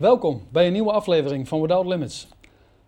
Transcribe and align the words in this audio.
Welkom 0.00 0.42
bij 0.52 0.66
een 0.66 0.72
nieuwe 0.72 0.92
aflevering 0.92 1.48
van 1.48 1.60
Without 1.60 1.86
Limits. 1.86 2.28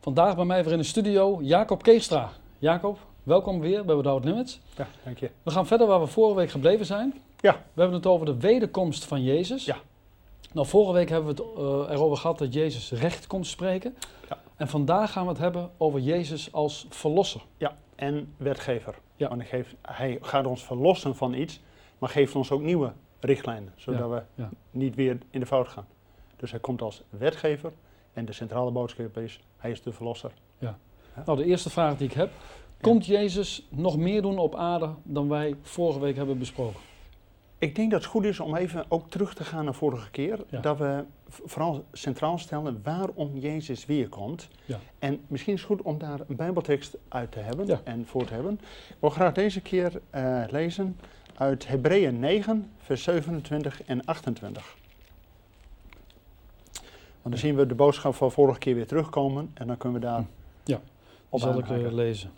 Vandaag 0.01 0.37
bij 0.37 0.45
mij 0.45 0.65
weer 0.65 0.73
in 0.73 0.79
de 0.79 0.85
studio 0.85 1.39
Jacob 1.43 1.83
Keestra. 1.83 2.31
Jacob, 2.59 2.99
welkom 3.23 3.61
weer 3.61 3.85
bij 3.85 3.97
Without 3.97 4.25
Limits. 4.25 4.61
Ja, 4.77 4.87
dank 5.05 5.19
je. 5.19 5.31
We 5.43 5.51
gaan 5.51 5.67
verder 5.67 5.87
waar 5.87 6.01
we 6.01 6.07
vorige 6.07 6.37
week 6.37 6.51
gebleven 6.51 6.87
zijn. 6.87 7.15
Ja. 7.41 7.53
We 7.53 7.81
hebben 7.81 7.97
het 7.97 8.07
over 8.07 8.27
de 8.27 8.37
wederkomst 8.37 9.05
van 9.05 9.23
Jezus. 9.23 9.65
Ja. 9.65 9.77
Nou, 10.53 10.67
vorige 10.67 10.93
week 10.93 11.09
hebben 11.09 11.35
we 11.37 11.43
het 11.43 11.53
eh, 11.89 11.95
erover 11.95 12.17
gehad 12.17 12.39
dat 12.39 12.53
Jezus 12.55 12.93
recht 12.93 13.27
komt 13.27 13.47
spreken. 13.47 13.97
Ja. 14.29 14.39
En 14.57 14.69
vandaag 14.69 15.13
gaan 15.13 15.23
we 15.25 15.29
het 15.29 15.39
hebben 15.39 15.71
over 15.77 16.01
Jezus 16.01 16.53
als 16.53 16.87
verlosser. 16.91 17.43
Ja, 17.57 17.77
en 17.95 18.35
wetgever. 18.37 18.95
Ja. 19.17 19.29
Want 19.29 19.41
hij, 19.41 19.51
geeft, 19.51 19.75
hij 19.83 20.19
gaat 20.21 20.47
ons 20.47 20.65
verlossen 20.65 21.17
van 21.17 21.35
iets, 21.35 21.61
maar 21.99 22.09
geeft 22.09 22.35
ons 22.35 22.51
ook 22.51 22.61
nieuwe 22.63 22.93
richtlijnen, 23.21 23.73
zodat 23.77 24.01
Ja, 24.01 24.09
we 24.09 24.23
ja. 24.35 24.51
niet 24.71 24.95
weer 24.95 25.19
in 25.31 25.41
de 25.41 25.47
fout 25.47 25.69
gaan. 25.69 25.87
Dus 26.37 26.51
hij 26.51 26.61
komt 26.61 26.83
als 26.83 27.03
wetgever 27.11 27.73
en 28.13 28.25
de 28.25 28.33
centrale 28.33 28.71
boodschap 28.71 29.19
is, 29.19 29.41
hij 29.57 29.71
is 29.71 29.83
de 29.83 29.93
verlosser. 29.93 30.33
Nou, 31.25 31.39
de 31.39 31.45
eerste 31.45 31.71
vraag 31.71 31.97
die 31.97 32.09
ik 32.09 32.15
heb. 32.15 32.31
Komt 32.81 33.07
Jezus 33.07 33.67
nog 33.69 33.97
meer 33.97 34.23
doen 34.23 34.39
op 34.39 34.55
aarde 34.55 34.91
dan 35.03 35.29
wij 35.29 35.55
vorige 35.63 36.01
week 36.01 36.17
hebben 36.17 36.39
besproken? 36.39 36.81
Ik 37.59 37.75
denk 37.75 37.91
dat 37.91 38.01
het 38.01 38.11
goed 38.11 38.25
is 38.25 38.41
om 38.41 38.57
even 38.57 38.85
ook 38.89 39.11
terug 39.11 39.35
te 39.35 39.45
gaan 39.45 39.65
naar 39.65 39.75
vorige 39.75 40.11
keer. 40.11 40.45
Ja. 40.49 40.61
Dat 40.61 40.79
we 40.79 41.05
vooral 41.29 41.85
centraal 41.93 42.39
stellen 42.39 42.81
waarom 42.83 43.39
Jezus 43.39 43.87
weer 43.87 44.09
komt. 44.09 44.49
Ja. 44.65 44.79
En 44.99 45.21
misschien 45.27 45.53
is 45.55 45.61
het 45.61 45.69
goed 45.69 45.83
om 45.83 45.99
daar 45.99 46.21
een 46.29 46.37
bijbeltekst 46.37 46.97
uit 47.09 47.33
te 47.33 47.39
hebben 47.39 47.67
Ja. 47.67 47.81
en 47.85 48.07
voor 48.07 48.25
te 48.25 48.35
hebben. 48.35 48.53
Ik 48.89 48.97
wil 49.01 49.11
graag 49.11 49.33
deze 49.33 49.61
keer 49.61 50.01
eh, 50.11 50.43
lezen 50.49 50.97
uit 51.37 51.69
Hebreeën 51.69 52.19
9, 52.19 52.71
vers 52.79 53.03
27 53.03 53.83
en 53.85 54.05
28. 54.05 54.77
Dan 57.31 57.39
zien 57.39 57.57
we 57.57 57.67
de 57.67 57.75
boodschap 57.75 58.15
van 58.15 58.33
vorige 58.33 58.59
keer 58.59 58.75
weer 58.75 58.87
terugkomen 58.87 59.51
en 59.55 59.67
dan 59.67 59.77
kunnen 59.77 60.01
we 60.01 60.07
daar 60.07 60.27
Ja, 60.65 60.81
op 61.29 61.41
zal 61.41 61.59
ik 61.59 61.69
eh, 61.69 61.93
lezen. 61.93 62.31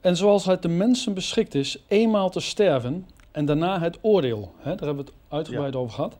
En 0.00 0.16
zoals 0.16 0.44
het 0.44 0.62
de 0.62 0.68
mensen 0.68 1.14
beschikt 1.14 1.54
is 1.54 1.84
eenmaal 1.86 2.30
te 2.30 2.40
sterven 2.40 3.06
en 3.30 3.44
daarna 3.44 3.80
het 3.80 3.98
oordeel, 4.00 4.52
hè, 4.56 4.74
daar 4.74 4.86
hebben 4.86 5.04
we 5.04 5.10
het 5.10 5.20
uitgebreid 5.28 5.76
over 5.76 5.94
gehad. 5.94 6.16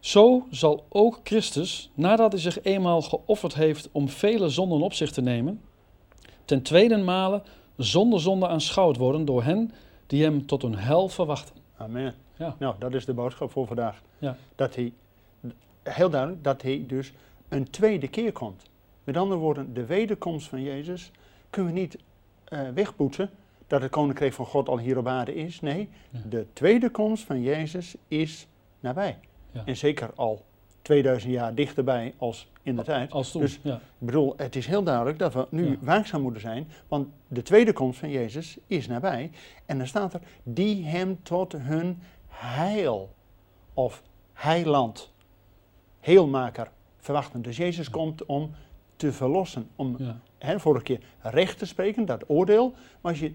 Zo 0.00 0.46
zal 0.50 0.84
ook 0.88 1.20
Christus, 1.24 1.90
nadat 1.94 2.32
hij 2.32 2.40
zich 2.40 2.62
eenmaal 2.62 3.02
geofferd 3.02 3.54
heeft 3.54 3.88
om 3.92 4.08
vele 4.08 4.48
zonden 4.48 4.80
op 4.80 4.92
zich 4.92 5.10
te 5.10 5.20
nemen, 5.20 5.60
ten 6.44 6.62
tweede 6.62 6.96
male 6.96 7.42
zonder 7.76 8.20
zonde 8.20 8.48
aanschouwd 8.48 8.96
worden 8.96 9.24
door 9.24 9.42
hen 9.42 9.72
die 10.06 10.22
hem 10.22 10.46
tot 10.46 10.62
hun 10.62 10.76
hel 10.76 11.08
verwachten. 11.08 11.56
Amen. 11.76 12.14
Ja. 12.36 12.56
Nou, 12.58 12.74
dat 12.78 12.94
is 12.94 13.04
de 13.04 13.14
boodschap 13.14 13.50
voor 13.50 13.66
vandaag. 13.66 14.02
Ja. 14.18 14.36
Dat 14.54 14.74
hij, 14.74 14.92
heel 15.84 16.10
duidelijk, 16.10 16.44
dat 16.44 16.62
hij 16.62 16.84
dus 16.86 17.12
een 17.48 17.70
tweede 17.70 18.08
keer 18.08 18.32
komt. 18.32 18.62
Met 19.04 19.16
andere 19.16 19.40
woorden, 19.40 19.74
de 19.74 19.86
wederkomst 19.86 20.48
van 20.48 20.62
Jezus 20.62 21.10
kunnen 21.50 21.72
we 21.74 21.80
niet 21.80 21.98
eh, 22.44 22.60
wegpoetsen. 22.74 23.30
Dat 23.66 23.82
het 23.82 23.90
koninkrijk 23.90 24.32
van 24.32 24.46
God 24.46 24.68
al 24.68 24.78
hier 24.78 24.98
op 24.98 25.06
aarde 25.06 25.34
is. 25.34 25.60
Nee, 25.60 25.88
Ja. 26.10 26.18
de 26.28 26.46
tweede 26.52 26.90
komst 26.90 27.24
van 27.24 27.42
Jezus 27.42 27.94
is 28.08 28.46
nabij. 28.80 29.18
Ja. 29.50 29.62
En 29.64 29.76
zeker 29.76 30.10
al 30.14 30.44
2000 30.82 31.32
jaar 31.32 31.54
dichterbij 31.54 32.14
als 32.18 32.48
in 32.62 32.76
de 32.76 32.82
tijd. 32.82 33.10
Als 33.10 33.30
toen. 33.30 33.40
Dus- 33.40 33.58
ja. 33.62 33.74
Ik 33.74 33.80
bedoel, 34.06 34.34
het 34.36 34.56
is 34.56 34.66
heel 34.66 34.82
duidelijk 34.82 35.18
dat 35.18 35.34
we 35.34 35.46
nu 35.50 35.78
waakzaam 35.80 36.22
moeten 36.22 36.40
zijn, 36.40 36.68
want 36.88 37.08
de 37.28 37.42
tweede 37.42 37.72
komst 37.72 37.98
van 37.98 38.10
Jezus 38.10 38.56
is 38.66 38.86
nabij. 38.86 39.30
En 39.66 39.78
dan 39.78 39.86
staat 39.86 40.14
er, 40.14 40.20
die 40.42 40.84
hem 40.84 41.18
tot 41.22 41.52
hun 41.52 41.98
heil 42.28 43.14
of 43.74 44.02
heiland, 44.32 45.12
heelmaker 46.04 46.70
verwachten. 46.98 47.42
Dus 47.42 47.56
Jezus 47.56 47.90
komt 47.90 48.26
om 48.26 48.50
te 48.96 49.12
verlossen, 49.12 49.68
om 49.76 49.94
Ja. 49.98 50.18
hè, 50.38 50.60
vorige 50.60 50.84
keer 50.84 51.00
recht 51.20 51.58
te 51.58 51.66
spreken, 51.66 52.04
dat 52.06 52.24
oordeel. 52.26 52.70
Maar 53.00 53.12
als 53.12 53.20
je 53.20 53.32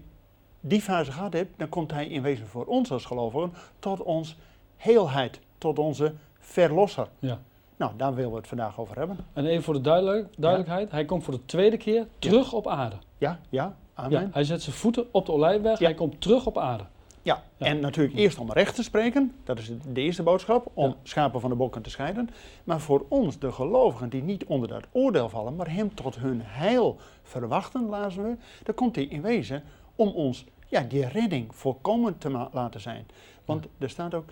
die 0.60 0.80
fase 0.80 1.12
gehad 1.12 1.32
hebt, 1.32 1.58
dan 1.58 1.68
komt 1.68 1.90
hij 1.90 2.06
in 2.06 2.22
wezen 2.22 2.46
voor 2.46 2.64
ons 2.64 2.90
als 2.92 3.04
gelovigen 3.04 3.52
tot 3.78 4.02
ons 4.02 4.36
heelheid, 4.76 5.40
tot 5.58 5.78
onze 5.78 6.14
verlosser. 6.38 7.08
Ja. 7.18 7.38
Nou, 7.76 7.92
daar 7.96 8.14
willen 8.14 8.30
we 8.30 8.36
het 8.36 8.46
vandaag 8.48 8.78
over 8.78 8.98
hebben. 8.98 9.16
En 9.32 9.46
even 9.46 9.62
voor 9.62 9.74
de 9.74 9.80
duidelijk, 9.80 10.28
duidelijkheid, 10.36 10.90
hij 10.90 11.04
komt 11.04 11.24
voor 11.24 11.34
de 11.34 11.44
tweede 11.44 11.76
keer 11.76 12.06
terug 12.18 12.52
op 12.52 12.66
aarde. 12.68 12.96
Ja, 13.18 13.40
ja, 13.48 13.76
amen. 13.94 14.20
Ja, 14.20 14.28
hij 14.32 14.44
zet 14.44 14.62
zijn 14.62 14.76
voeten 14.76 15.06
op 15.10 15.26
de 15.26 15.32
olijfberg, 15.32 15.78
hij 15.78 15.94
komt 15.94 16.20
terug 16.20 16.46
op 16.46 16.58
aarde. 16.58 16.84
Ja, 17.22 17.42
Ja. 17.56 17.66
en 17.66 17.80
natuurlijk 17.80 18.16
eerst 18.18 18.38
om 18.38 18.52
recht 18.52 18.74
te 18.74 18.82
spreken, 18.82 19.34
dat 19.44 19.58
is 19.58 19.72
de- 19.92 20.00
eerste 20.00 20.22
boodschap, 20.22 20.70
om 20.74 20.88
Ja. 20.88 20.96
schapen 21.02 21.40
van 21.40 21.50
de 21.50 21.56
bokken 21.56 21.82
te 21.82 21.90
scheiden. 21.90 22.30
Maar 22.64 22.80
voor 22.80 23.06
ons, 23.08 23.38
de 23.38 23.52
gelovigen 23.52 24.08
die 24.08 24.22
niet 24.22 24.44
onder 24.44 24.68
dat 24.68 24.84
oordeel 24.92 25.28
vallen, 25.28 25.56
maar 25.56 25.70
hem 25.72 25.94
tot 25.94 26.16
hun 26.16 26.40
heil 26.44 26.96
verwachten, 27.22 27.88
lazen 27.88 28.22
we, 28.22 28.36
dan 28.62 28.74
komt 28.74 28.94
hij 28.96 29.04
in 29.04 29.22
wezen 29.22 29.62
om 29.94 30.08
ons 30.08 30.44
ja, 30.68 30.80
die 30.80 31.06
redding 31.06 31.54
volkomen 31.54 32.18
te 32.18 32.48
laten 32.52 32.80
zijn. 32.80 33.06
Want 33.44 33.66
er 33.78 33.90
staat 33.90 34.14
ook, 34.14 34.24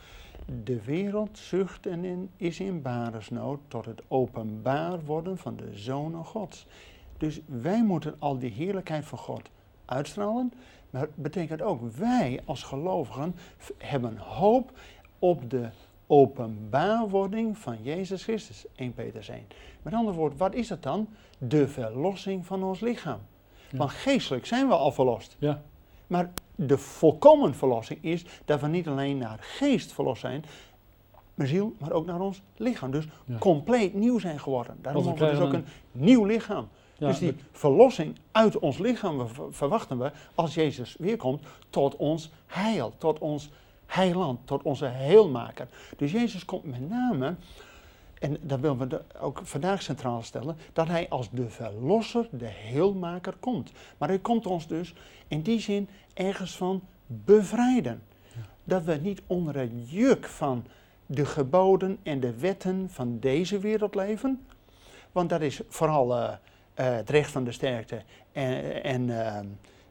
de 0.65 0.83
wereld 0.85 1.39
zucht 1.39 1.87
en 1.87 2.05
in, 2.05 2.31
is 2.37 2.61
in 2.61 2.83
baresnood 2.83 3.59
tot 3.69 3.85
het 3.85 4.03
openbaar 4.09 5.05
worden 5.05 5.39
van 5.39 5.57
de 5.57 5.69
zonen 5.73 6.25
gods. 6.25 6.67
Dus 7.19 7.41
wij 7.47 7.83
moeten 7.85 8.15
al 8.19 8.39
die 8.39 8.51
heerlijkheid 8.51 9.05
van 9.05 9.19
God 9.19 9.51
uitstralen. 9.85 10.53
Maar 10.91 11.01
het 11.01 11.17
betekent 11.17 11.63
ook, 11.63 11.91
wij 11.91 12.41
als 12.45 12.63
gelovigen 12.63 13.35
hebben 13.79 14.17
hoop 14.17 14.73
op 15.19 15.51
de 15.51 15.69
openbaarwording 16.07 17.59
van 17.59 17.83
Jezus 17.83 18.23
Christus. 18.23 18.65
1 18.77 18.95
Peter 18.95 19.31
1. 19.31 19.47
Met 19.83 19.95
andere 19.95 20.17
woorden, 20.17 20.39
wat 20.39 20.55
is 20.55 20.69
het 20.69 20.83
dan? 20.83 21.09
De 21.39 21.69
verlossing 21.69 22.47
van 22.47 22.63
ons 22.63 22.81
lichaam. 22.81 23.21
Ja. 23.71 23.79
Want 23.79 23.91
geestelijk 23.91 24.47
zijn 24.47 24.69
we 24.69 24.75
al 24.75 24.93
verlost. 24.93 25.37
Ja, 25.39 25.63
Maar 26.07 26.31
de 26.55 26.79
volkomen 26.79 27.55
verlossing 27.55 27.99
is 28.03 28.25
dat 28.45 28.61
we 28.61 28.67
niet 28.67 28.89
alleen 28.89 29.19
naar 29.19 29.39
geest 29.41 29.93
verlost 29.93 30.21
zijn, 30.21 30.45
maar 31.35 31.47
ziel, 31.47 31.75
maar 31.79 31.93
ook 31.93 32.07
naar 32.07 32.21
ons 32.21 32.43
lichaam. 32.57 32.91
Dus 32.91 33.05
Ja. 33.25 33.39
compleet 33.39 33.95
nieuw 33.95 34.19
zijn 34.19 34.41
geworden. 34.41 34.77
Daarom 34.83 35.07
hebben 35.07 35.25
we 35.25 35.31
dus 35.31 35.41
ook 35.41 35.53
een 35.53 35.65
nieuw 35.93 36.25
lichaam. 36.25 36.69
Ja, 36.99 37.07
dus 37.07 37.19
die 37.19 37.37
verlossing 37.53 38.19
uit 38.33 38.59
ons 38.59 38.79
lichaam 38.79 39.29
verwachten 39.51 39.99
we 39.99 40.13
als 40.35 40.55
Jezus 40.55 40.97
weerkomt 40.99 41.47
tot 41.71 41.97
ons 41.97 42.31
heil, 42.47 42.93
tot 42.99 43.19
ons 43.19 43.51
heiland, 43.87 44.39
tot 44.45 44.63
onze 44.63 44.87
heelmaker. 44.87 45.69
Dus 45.97 46.13
Jezus 46.13 46.45
komt 46.45 46.65
met 46.65 46.89
name, 46.89 47.35
en 48.19 48.37
dat 48.41 48.61
willen 48.61 48.89
we 48.89 49.03
ook 49.21 49.41
vandaag 49.43 49.83
centraal 49.83 50.23
stellen, 50.23 50.57
dat 50.73 50.89
hij 50.89 51.09
als 51.09 51.31
de 51.31 51.51
verlosser, 51.51 52.29
de 52.31 52.47
heelmaker 52.47 53.35
komt. 53.41 53.73
Maar 53.99 54.09
hij 54.09 54.19
komt 54.19 54.47
ons 54.47 54.67
dus 54.67 54.95
in 55.29 55.43
die 55.43 55.61
zin 55.61 55.89
ergens 56.15 56.57
van 56.57 56.83
bevrijden. 57.07 58.03
Dat 58.65 58.85
we 58.85 58.95
niet 58.95 59.23
onder 59.27 59.57
het 59.57 59.91
juk 59.91 60.27
van 60.27 60.65
de 61.07 61.27
geboden 61.27 61.99
en 62.03 62.21
de 62.21 62.39
wetten 62.39 62.91
van 62.91 63.19
deze 63.19 63.59
wereld 63.59 63.95
leven. 63.95 64.47
Want 65.13 65.29
dat 65.29 65.41
is 65.41 65.61
vooral 65.69 66.17
eh, 66.17 66.33
het 66.83 67.11
recht 67.11 67.31
van 67.31 67.45
de 67.45 67.53
sterkte 67.53 68.03
en, 68.33 68.83
en 68.83 69.11
eh, 69.11 69.39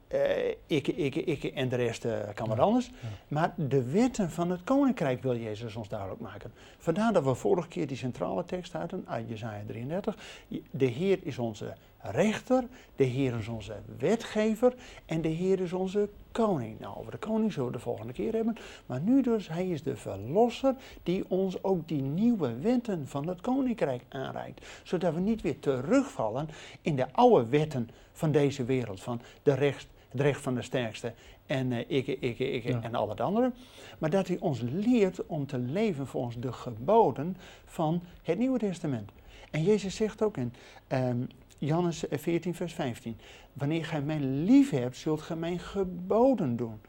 eh, 0.08 0.54
ik, 0.66 0.88
ik, 0.88 1.14
ik 1.14 1.44
en 1.44 1.68
de 1.68 1.76
rest 1.76 2.04
eh, 2.04 2.18
kan 2.34 2.48
wat 2.48 2.58
anders. 2.58 2.86
ja. 2.86 3.08
Maar 3.28 3.54
de 3.56 3.90
wetten 3.90 4.30
van 4.30 4.50
het 4.50 4.64
koninkrijk 4.64 5.22
wil 5.22 5.36
Jezus 5.36 5.76
ons 5.76 5.88
duidelijk 5.88 6.20
maken. 6.20 6.52
Vandaar 6.78 7.12
dat 7.12 7.24
we 7.24 7.34
vorige 7.34 7.68
keer 7.68 7.86
die 7.86 7.96
centrale 7.96 8.44
tekst 8.44 8.72
hadden 8.72 9.04
uit 9.08 9.28
Jezaja 9.28 9.62
33. 9.66 10.16
De 10.70 10.86
Heer 10.86 11.18
is 11.22 11.38
onze 11.38 11.74
rechter, 12.00 12.64
de 12.96 13.04
Heer 13.04 13.38
is 13.38 13.48
onze 13.48 13.76
wetgever 13.98 14.74
en 15.06 15.20
de 15.20 15.28
Heer 15.28 15.60
is 15.60 15.72
onze 15.72 16.08
koning. 16.32 16.80
Nou, 16.80 16.96
over 16.96 17.10
de 17.12 17.18
koning 17.18 17.52
zullen 17.52 17.70
we 17.70 17.76
de 17.76 17.82
volgende 17.82 18.12
keer 18.12 18.32
hebben. 18.32 18.56
Maar 18.86 19.00
nu 19.00 19.22
dus, 19.22 19.48
hij 19.48 19.68
is 19.68 19.82
de 19.82 19.96
verlosser 19.96 20.74
die 21.02 21.24
ons 21.28 21.62
ook 21.62 21.88
die 21.88 22.02
nieuwe 22.02 22.58
wetten 22.58 23.08
van 23.08 23.28
het 23.28 23.40
koninkrijk 23.40 24.02
aanreikt. 24.08 24.66
Zodat 24.82 25.14
we 25.14 25.20
niet 25.20 25.42
weer 25.42 25.58
terugvallen 25.58 26.48
in 26.80 26.96
de 26.96 27.12
oude 27.12 27.46
wetten 27.48 27.90
van 28.12 28.32
deze 28.32 28.64
wereld. 28.64 29.00
Van 29.00 29.20
de 29.42 29.54
recht, 29.54 29.86
het 30.08 30.20
recht 30.20 30.40
van 30.40 30.54
de 30.54 30.62
sterkste 30.62 31.12
en 31.46 31.72
eh, 31.72 31.78
ik, 31.86 32.06
ik, 32.06 32.38
ik 32.38 32.62
Ja. 32.64 32.82
en 32.82 32.94
al 32.94 33.08
het 33.08 33.20
andere. 33.20 33.52
Maar 33.98 34.10
dat 34.10 34.26
hij 34.28 34.38
ons 34.40 34.60
leert 34.60 35.26
om 35.26 35.46
te 35.46 35.58
leven 35.58 36.06
volgens 36.06 36.36
de 36.36 36.52
geboden 36.52 37.36
van 37.64 38.02
het 38.22 38.38
Nieuwe 38.38 38.58
Testament. 38.58 39.10
En 39.50 39.62
Jezus 39.62 39.94
zegt 39.96 40.22
ook 40.22 40.36
in 40.36 40.52
ehm, 40.86 41.16
Johannes 41.58 42.04
14, 42.10 42.54
vers 42.54 42.72
15. 42.72 43.16
Wanneer 43.52 43.84
gij 43.84 44.02
mij 44.02 44.18
lief 44.20 44.70
hebt, 44.70 44.96
zult 44.96 45.20
gij 45.20 45.36
mijn 45.36 45.58
geboden 45.58 46.56
doen. 46.56 46.80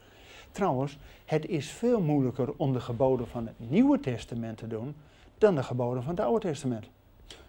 Trouwens, 0.50 0.98
het 1.24 1.46
is 1.46 1.70
veel 1.70 2.00
moeilijker 2.00 2.48
om 2.56 2.72
de 2.72 2.80
geboden 2.80 3.28
van 3.28 3.46
het 3.46 3.70
Nieuwe 3.70 4.00
Testament 4.00 4.58
te 4.58 4.66
doen 4.66 4.94
dan 5.38 5.54
de 5.54 5.62
geboden 5.62 6.02
van 6.02 6.14
het 6.14 6.24
Oude 6.24 6.48
Testament. 6.48 6.88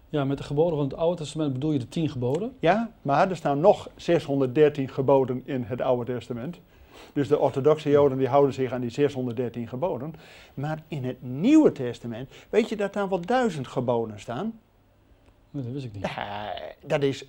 ja, 0.10 0.26
met 0.26 0.38
de 0.38 0.44
geboden 0.44 0.76
van 0.78 0.88
het 0.88 0.96
Oude 0.96 1.18
Testament 1.18 1.54
bedoel 1.54 1.72
je 1.72 1.80
de 1.80 1.90
tien 1.90 2.10
geboden. 2.10 2.56
Ja, 2.60 2.92
maar 3.02 3.30
er 3.30 3.36
staan 3.36 3.60
nog 3.60 3.90
613 3.96 4.90
geboden 4.90 5.42
in 5.46 5.64
het 5.64 5.82
Oude 5.82 6.14
Testament. 6.14 6.60
Dus 7.14 7.28
de 7.28 7.40
orthodoxe 7.40 7.90
Joden 7.90 8.18
die 8.18 8.28
houden 8.28 8.54
zich 8.54 8.72
aan 8.72 8.82
die 8.82 8.90
613 8.90 9.68
geboden. 9.68 10.14
Maar 10.54 10.84
in 10.88 11.04
het 11.04 11.22
Nieuwe 11.22 11.72
Testament, 11.72 12.30
weet 12.50 12.70
je 12.70 12.76
dat 12.76 12.94
daar 12.94 13.10
wel 13.10 13.22
duizend 13.22 13.68
geboden 13.68 14.20
staan? 14.20 14.60
Nee, 15.51 15.63
dat 15.63 15.74
wist 15.74 15.86
ik 15.86 15.94
niet. 15.94 16.07
Dat 16.86 17.03
is 17.03 17.25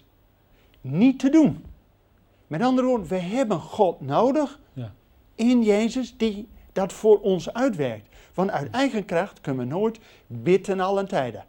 niet 0.80 1.18
te 1.18 1.30
doen. 1.30 1.64
Met 2.46 2.62
andere 2.62 2.86
woorden, 2.86 3.06
we 3.08 3.18
hebben 3.18 3.60
God 3.60 4.00
nodig 4.00 4.60
Ja. 4.72 4.92
in 5.34 5.62
Jezus 5.62 6.16
die 6.16 6.48
dat 6.72 6.92
voor 6.92 7.20
ons 7.20 7.52
uitwerkt. 7.52 8.08
Want 8.34 8.50
uit 8.50 8.70
eigen 8.70 9.04
kracht 9.04 9.40
kunnen 9.40 9.68
we 9.68 9.72
nooit 9.74 9.98
bidden 10.26 10.80
alle 10.80 11.04
tijden. 11.06 11.44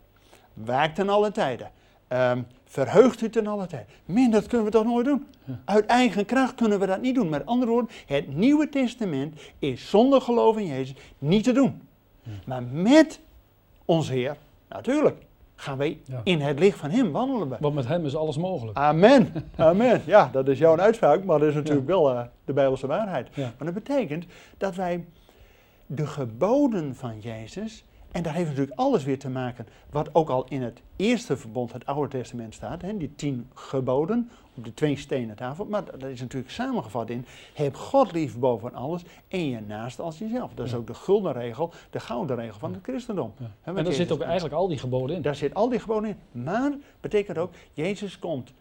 Waakt 0.53 0.95
ten 0.95 1.09
alle 1.09 1.31
tijden. 1.31 1.71
Ehm, 2.07 2.41
verheugt 2.65 3.21
u 3.21 3.29
ten 3.29 3.47
alle 3.47 3.65
tijden. 3.67 3.87
Min, 4.05 4.31
dat 4.31 4.47
kunnen 4.47 4.65
we 4.65 4.71
toch 4.71 4.83
nooit 4.85 5.05
doen? 5.05 5.25
Ja. 5.45 5.59
Uit 5.65 5.85
eigen 5.85 6.25
kracht 6.25 6.55
kunnen 6.55 6.79
we 6.79 6.85
dat 6.85 7.01
niet 7.01 7.15
doen. 7.15 7.29
Met 7.29 7.45
andere 7.45 7.71
woorden, 7.71 7.91
het 8.05 8.35
Nieuwe 8.35 8.69
Testament 8.69 9.39
is 9.59 9.89
zonder 9.89 10.21
geloof 10.21 10.57
in 10.57 10.65
Jezus 10.67 10.95
niet 11.17 11.43
te 11.43 11.51
doen. 11.51 11.81
Maar 12.45 12.63
met 12.63 13.19
onze 13.85 14.13
Heer, 14.13 14.37
natuurlijk, 14.69 15.25
gaan 15.63 15.77
wij 15.77 15.99
Ja. 16.05 16.21
in 16.23 16.41
het 16.41 16.59
licht 16.59 16.77
van 16.77 16.89
Hem 16.89 17.11
wandelen. 17.11 17.57
Want 17.59 17.75
met 17.75 17.87
hem 17.87 18.05
is 18.05 18.15
alles 18.15 18.37
mogelijk. 18.37 18.77
Amen. 18.77 19.33
Amen. 19.55 20.01
Ja, 20.05 20.29
dat 20.31 20.47
is 20.47 20.57
jouw 20.59 20.77
uitspraak, 20.77 21.23
maar 21.23 21.39
dat 21.39 21.47
is 21.49 21.55
natuurlijk 21.55 21.87
wel 21.87 22.09
eh, 22.11 22.21
de 22.45 22.53
Bijbelse 22.53 22.87
waarheid. 22.87 23.27
Ja. 23.33 23.51
Maar 23.57 23.73
dat 23.73 23.83
betekent 23.83 24.25
dat 24.57 24.75
wij 24.75 25.05
de 25.85 26.07
geboden 26.07 26.95
van 26.95 27.19
Jezus, 27.19 27.85
en 28.11 28.23
dat 28.23 28.33
heeft 28.33 28.49
natuurlijk 28.49 28.79
alles 28.79 29.03
weer 29.03 29.19
te 29.19 29.29
maken, 29.29 29.67
wat 29.89 30.09
ook 30.15 30.29
al 30.29 30.45
in 30.49 30.61
het 30.61 30.81
eerste 30.95 31.37
verbond, 31.37 31.73
het 31.73 31.85
Oude 31.85 32.07
Testament 32.17 32.53
staat, 32.53 32.81
hè, 32.81 32.97
die 32.97 33.15
tien 33.15 33.49
geboden 33.53 34.29
de 34.53 34.73
twee 34.73 34.95
stenen 34.97 35.35
tafel, 35.35 35.65
maar 35.65 35.85
dat 35.85 36.03
is 36.09 36.21
natuurlijk 36.21 36.51
samengevat 36.51 37.09
in, 37.09 37.25
heb 37.53 37.75
God 37.75 38.11
lief 38.11 38.37
boven 38.37 38.73
alles 38.73 39.01
en 39.27 39.49
je 39.49 39.59
naast 39.61 39.99
als 39.99 40.17
jezelf. 40.17 40.53
Dat 40.53 40.65
is 40.65 40.71
Ja. 40.71 40.77
ook 40.77 40.87
de 40.87 40.93
gulden 40.93 41.33
regel, 41.33 41.71
de 41.89 41.99
gouden 41.99 42.35
regel 42.35 42.59
van 42.59 42.73
het 42.73 42.83
christendom. 42.83 43.33
Ja. 43.37 43.51
En 43.63 43.83
daar 43.83 43.93
zitten 43.93 44.15
ook 44.15 44.21
eigenlijk 44.21 44.55
al 44.55 44.67
die 44.67 44.77
geboden 44.77 45.15
in. 45.15 45.21
Daar 45.21 45.35
zit 45.35 45.53
al 45.53 45.69
die 45.69 45.79
geboden 45.79 46.09
in. 46.09 46.43
Maar 46.43 46.71
betekent 47.01 47.37
ook, 47.37 47.53
Jezus 47.73 48.19
komt 48.19 48.53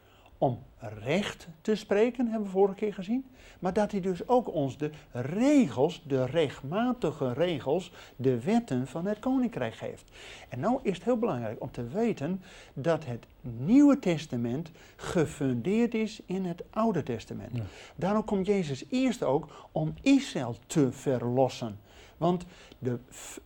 om 0.43 0.59
recht 0.79 1.49
te 1.61 1.75
spreken, 1.75 2.27
hebben 2.27 2.45
we 2.45 2.53
vorige 2.53 2.75
keer 2.75 2.95
gezien. 2.95 3.25
Maar 3.59 3.73
dat 3.73 3.91
hij 3.91 4.01
dus 4.01 4.29
ook 4.29 4.53
ons 4.53 4.79
de 4.79 4.91
regels, 5.13 6.03
de 6.07 6.25
rechtmatige 6.25 7.33
regels, 7.33 7.93
de 8.17 8.41
wetten 8.41 8.87
van 8.87 9.07
het 9.07 9.19
koninkrijk 9.19 9.75
geeft. 9.75 10.11
En 10.49 10.61
nou 10.61 10.79
is 10.83 10.95
het 10.95 11.05
heel 11.05 11.19
belangrijk 11.19 11.63
om 11.63 11.71
te 11.71 11.89
weten 11.89 12.43
dat 12.73 13.05
het 13.05 13.27
Nieuwe 13.41 13.99
Testament 13.99 14.71
gefundeerd 14.97 15.95
is 15.95 16.23
in 16.27 16.45
het 16.45 16.63
Oude 16.71 17.03
Testament. 17.03 17.57
Ja. 17.57 17.63
Daarom 17.97 18.25
komt 18.25 18.47
Jezus 18.47 18.85
eerst 18.91 19.23
ook 19.23 19.69
om 19.73 19.95
Israël 20.01 20.57
te 20.67 20.93
verlossen. 20.93 21.79
Want 22.17 22.45
de, 22.79 22.99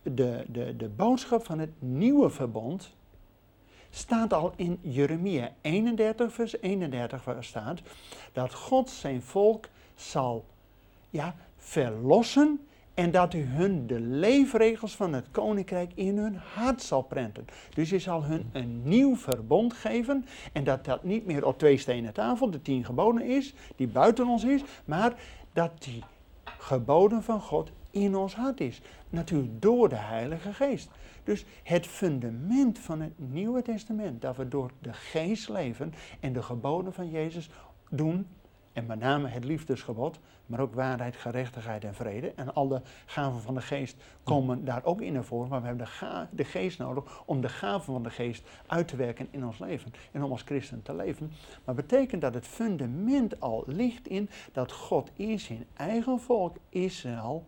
de, 0.03 0.45
de, 0.47 0.75
de 0.77 0.89
boodschap 0.89 1.45
van 1.45 1.59
het 1.59 1.71
nieuwe 1.79 2.29
verbond 2.29 2.95
staat 3.97 4.33
al 4.33 4.53
in 4.55 4.79
Jeremia 4.81 5.51
31, 5.61 6.33
vers 6.33 6.61
31, 6.61 7.23
waar 7.23 7.43
staat 7.43 7.81
dat 8.31 8.53
God 8.53 8.89
zijn 8.89 9.21
volk 9.21 9.67
zal 9.95 10.45
ja, 11.09 11.35
verlossen 11.57 12.59
en 12.93 13.11
dat 13.11 13.33
u 13.33 13.43
hun 13.43 13.87
de 13.87 13.99
leefregels 13.99 14.95
van 14.95 15.13
het 15.13 15.31
koninkrijk 15.31 15.91
in 15.95 16.17
hun 16.17 16.35
hart 16.53 16.81
zal 16.81 17.01
prenten. 17.01 17.45
Dus 17.73 17.89
hij 17.89 17.99
zal 17.99 18.23
hun 18.23 18.49
een 18.51 18.81
nieuw 18.83 19.15
verbond 19.15 19.73
geven 19.73 20.25
en 20.53 20.63
dat 20.63 20.85
dat 20.85 21.03
niet 21.03 21.25
meer 21.25 21.45
op 21.45 21.57
twee 21.57 21.77
stenen 21.77 22.13
tafel, 22.13 22.49
de 22.49 22.61
tien 22.61 22.85
geboden 22.85 23.21
is, 23.21 23.53
die 23.75 23.87
buiten 23.87 24.27
ons 24.27 24.43
is, 24.43 24.61
maar 24.85 25.13
dat 25.53 25.83
die 25.83 26.03
geboden 26.43 27.23
van 27.23 27.41
God 27.41 27.71
in 27.91 28.15
ons 28.15 28.35
hart 28.35 28.59
is. 28.59 28.81
Natuurlijk 29.09 29.61
door 29.61 29.89
de 29.89 29.95
Heilige 29.95 30.53
Geest. 30.53 30.89
Dus 31.27 31.45
het 31.63 31.87
fundament 31.87 32.79
van 32.79 33.01
het 33.01 33.13
Nieuwe 33.15 33.61
Testament, 33.61 34.21
dat 34.21 34.37
we 34.37 34.47
door 34.47 34.71
de 34.81 34.93
Geest 34.93 35.49
leven 35.49 35.93
en 36.19 36.33
de 36.33 36.41
geboden 36.41 36.93
van 36.93 37.09
Jezus 37.09 37.49
doen, 37.89 38.27
en 38.73 38.85
met 38.85 38.99
name 38.99 39.27
het 39.27 39.43
liefdesgebod, 39.43 40.19
maar 40.45 40.59
ook 40.59 40.73
waarheid, 40.73 41.15
gerechtigheid 41.15 41.83
en 41.83 41.93
vrede. 41.95 42.33
En 42.35 42.53
alle 42.53 42.81
gaven 43.05 43.41
van 43.41 43.53
de 43.53 43.61
Geest 43.61 43.97
komen 44.23 44.65
daar 44.65 44.83
ook 44.83 45.01
in 45.01 45.13
naar 45.13 45.23
voren, 45.23 45.49
maar 45.49 45.61
we 45.61 45.67
hebben 45.67 45.87
de, 45.99 46.27
de 46.31 46.43
Geest 46.43 46.79
nodig 46.79 47.23
om 47.25 47.41
de 47.41 47.49
gaven 47.49 47.93
van 47.93 48.03
de 48.03 48.09
Geest 48.09 48.47
uit 48.67 48.87
te 48.87 48.95
werken 48.95 49.27
in 49.31 49.45
ons 49.45 49.59
leven 49.59 49.93
en 50.11 50.23
om 50.23 50.31
als 50.31 50.41
christen 50.41 50.81
te 50.81 50.95
leven. 50.95 51.31
Maar 51.65 51.75
betekent 51.75 52.21
dat 52.21 52.33
het 52.33 52.47
fundament 52.47 53.39
al 53.39 53.63
ligt 53.65 54.07
in 54.07 54.29
dat 54.51 54.71
God 54.71 55.11
in 55.13 55.39
zijn 55.39 55.65
eigen 55.73 56.19
volk 56.19 56.55
Israël 56.69 57.45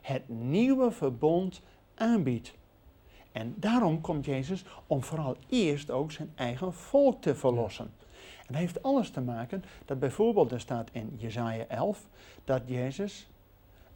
het 0.00 0.28
nieuwe 0.28 0.90
verbond 0.90 1.62
aanbiedt. 1.94 2.60
En 3.32 3.54
daarom 3.56 4.00
komt 4.00 4.24
Jezus 4.24 4.64
om 4.86 5.02
vooral 5.02 5.36
eerst 5.48 5.90
ook 5.90 6.12
zijn 6.12 6.32
eigen 6.34 6.74
volk 6.74 7.22
te 7.22 7.34
verlossen. 7.34 7.90
En 8.38 8.48
dat 8.48 8.56
heeft 8.56 8.82
alles 8.82 9.10
te 9.10 9.20
maken 9.20 9.64
dat 9.84 9.98
bijvoorbeeld 9.98 10.52
er 10.52 10.60
staat 10.60 10.88
in 10.92 11.14
Jesaja 11.16 11.64
11 11.68 12.06
dat 12.44 12.62
Jezus 12.66 13.26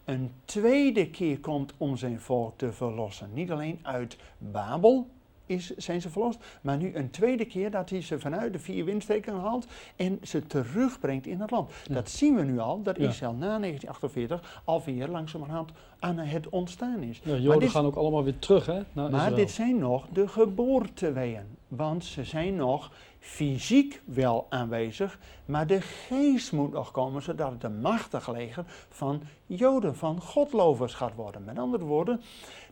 een 0.04 0.32
tweede 0.44 1.10
keer 1.10 1.40
komt 1.40 1.72
om 1.76 1.96
zijn 1.96 2.20
volk 2.20 2.58
te 2.58 2.72
verlossen. 2.72 3.30
Niet 3.32 3.50
alleen 3.50 3.78
uit 3.82 4.16
Babel 4.38 5.08
is, 5.46 5.76
zijn 5.76 6.00
ze 6.00 6.10
verlost, 6.10 6.38
maar 6.60 6.76
nu 6.76 6.94
een 6.94 7.10
tweede 7.10 7.44
keer 7.44 7.70
dat 7.70 7.90
hij 7.90 8.02
ze 8.02 8.18
vanuit 8.18 8.52
de 8.52 8.58
vier 8.58 8.84
windstreken 8.84 9.34
haalt 9.34 9.66
en 9.96 10.18
ze 10.22 10.46
terugbrengt 10.46 11.26
in 11.26 11.40
het 11.40 11.50
land. 11.50 11.70
Ja. 11.88 11.94
Dat 11.94 12.10
zien 12.10 12.34
we 12.34 12.42
nu 12.42 12.58
al, 12.58 12.82
dat 12.82 12.96
Ja. 12.96 13.08
Israël 13.08 13.32
na 13.32 13.58
1948 13.58 14.62
alweer 14.64 15.08
langzamerhand 15.08 15.70
aan 15.98 16.18
het 16.18 16.48
ontstaan 16.48 17.02
is. 17.02 17.20
Ja, 17.24 17.36
Joden 17.36 17.60
dit- 17.60 17.70
gaan 17.70 17.84
ook 17.86 17.96
allemaal 17.96 18.24
weer 18.24 18.38
terug, 18.38 18.66
hè? 18.66 18.80
Maar 18.92 19.12
Israël. 19.12 19.34
dit 19.34 19.50
zijn 19.50 19.78
nog 19.78 20.06
de 20.12 20.28
geboorteweeën. 20.28 21.44
Want 21.68 22.04
ze 22.04 22.24
zijn 22.24 22.56
nog 22.56 22.90
fysiek 23.18 24.02
wel 24.04 24.46
aanwezig, 24.48 25.18
maar 25.44 25.66
de 25.66 25.80
geest 25.80 26.52
moet 26.52 26.72
nog 26.72 26.90
komen, 26.90 27.22
zodat 27.22 27.50
het 27.52 27.64
een 27.64 27.80
machtig 27.80 28.28
leger 28.32 28.64
van 28.88 29.22
Joden, 29.46 29.96
van 29.96 30.20
Godlovers 30.20 30.94
gaat 30.94 31.14
worden. 31.14 31.44
Met 31.44 31.58
andere 31.58 31.84
woorden, 31.84 32.20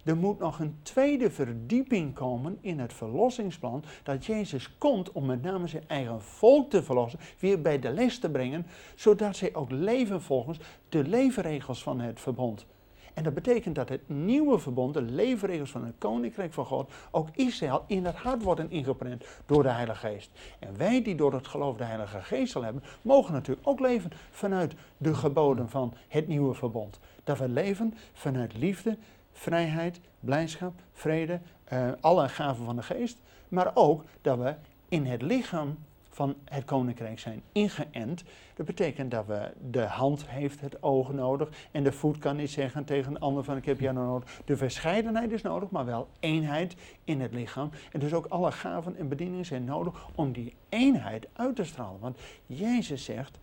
er 0.05 0.17
moet 0.17 0.39
nog 0.39 0.59
een 0.59 0.79
tweede 0.83 1.31
verdieping 1.31 2.15
komen 2.15 2.59
in 2.61 2.79
het 2.79 2.93
verlossingsplan, 2.93 3.85
dat 4.03 4.27
Jezus 4.27 4.79
komt 4.79 5.13
om 5.13 5.27
met 5.27 5.43
name 5.43 5.67
zijn 5.67 5.89
eigen 5.89 6.23
volk 6.23 6.71
te 6.71 6.83
verlossen, 6.83 7.21
weer 7.39 7.61
bij 7.61 7.79
de 7.79 7.91
les 7.91 8.19
te 8.19 8.31
brengen, 8.31 8.67
zodat 8.95 9.37
zij 9.37 9.55
ook 9.55 9.71
leven 9.71 10.23
volgens 10.23 10.59
de 10.89 11.09
leefregels 11.09 11.83
van 11.83 12.01
het 12.01 12.21
verbond. 12.21 12.67
En 13.15 13.23
dat 13.23 13.35
betekent 13.35 13.75
dat 13.75 13.89
het 13.89 14.09
nieuwe 14.09 14.59
verbond, 14.59 14.95
de 14.95 15.03
leefregels 15.03 15.71
van 15.71 15.85
het 15.85 15.95
Koninkrijk 15.99 16.53
van 16.53 16.67
God, 16.67 16.93
ook 17.11 17.29
Israël 17.33 17.85
in 17.87 18.05
het 18.05 18.15
hart 18.15 18.43
worden 18.43 18.71
ingeprent 18.71 19.25
door 19.47 19.63
de 19.63 19.69
Heilige 19.69 20.07
Geest. 20.07 20.31
En 20.59 20.77
wij 20.77 21.03
die 21.03 21.15
door 21.15 21.33
het 21.33 21.47
geloof 21.47 21.77
de 21.77 21.85
Heilige 21.85 22.21
Geest 22.21 22.55
hebben, 22.55 22.83
mogen 23.03 23.33
natuurlijk 23.33 23.69
ook 23.69 23.81
leven 23.81 24.11
vanuit 24.31 24.75
de 24.97 25.15
geboden 25.15 25.71
van 25.71 25.95
het 26.09 26.29
nieuwe 26.29 26.55
verbond. 26.55 27.01
Dat 27.25 27.39
we 27.39 27.49
leven 27.49 27.95
vanuit 28.13 28.57
liefde, 28.57 28.99
vrijheid, 29.35 30.01
blijdschap, 30.21 30.73
vrede, 30.93 31.41
eh, 31.65 31.89
alle 32.01 32.29
gaven 32.29 32.65
van 32.65 32.77
de 32.77 32.83
Geest. 32.83 33.19
Maar 33.49 33.71
ook 33.75 34.05
dat 34.23 34.39
we 34.39 34.55
in 34.89 35.07
het 35.07 35.23
lichaam 35.23 35.77
van 36.15 36.35
het 36.45 36.65
koninkrijk 36.65 37.19
zijn 37.19 37.43
ingeënt. 37.53 38.25
Dat 38.55 38.67
betekent 38.67 39.11
dat 39.11 39.27
we 39.27 39.51
de 39.71 39.83
hand 39.83 40.29
heeft 40.29 40.61
het 40.61 40.83
oog 40.83 41.13
nodig 41.13 41.49
en 41.71 41.85
de 41.85 41.93
voet 41.93 42.19
kan 42.19 42.37
niet 42.37 42.51
zeggen 42.51 42.85
tegen 42.85 43.11
een 43.11 43.21
ander 43.21 43.45
van 43.45 43.57
ik 43.57 43.65
heb 43.65 43.81
jou 43.81 43.95
nodig. 43.95 44.41
De 44.45 44.57
verscheidenheid 44.57 45.33
is 45.33 45.43
nodig, 45.43 45.71
maar 45.71 45.85
wel 45.85 46.09
eenheid 46.21 46.77
in 47.05 47.21
het 47.21 47.33
lichaam. 47.33 47.71
En 47.93 48.01
dus 48.01 48.13
ook 48.13 48.27
alle 48.27 48.53
gaven 48.53 48.97
en 48.97 49.09
bedieningen 49.09 49.47
zijn 49.47 49.65
nodig 49.65 50.09
om 50.15 50.33
die 50.33 50.55
eenheid 50.69 51.27
uit 51.33 51.57
te 51.57 51.65
stralen. 51.65 52.01
Want 52.01 52.19
Jezus 52.47 53.05
zegt, 53.05 53.39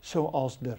zoals 0.00 0.58
er 0.62 0.78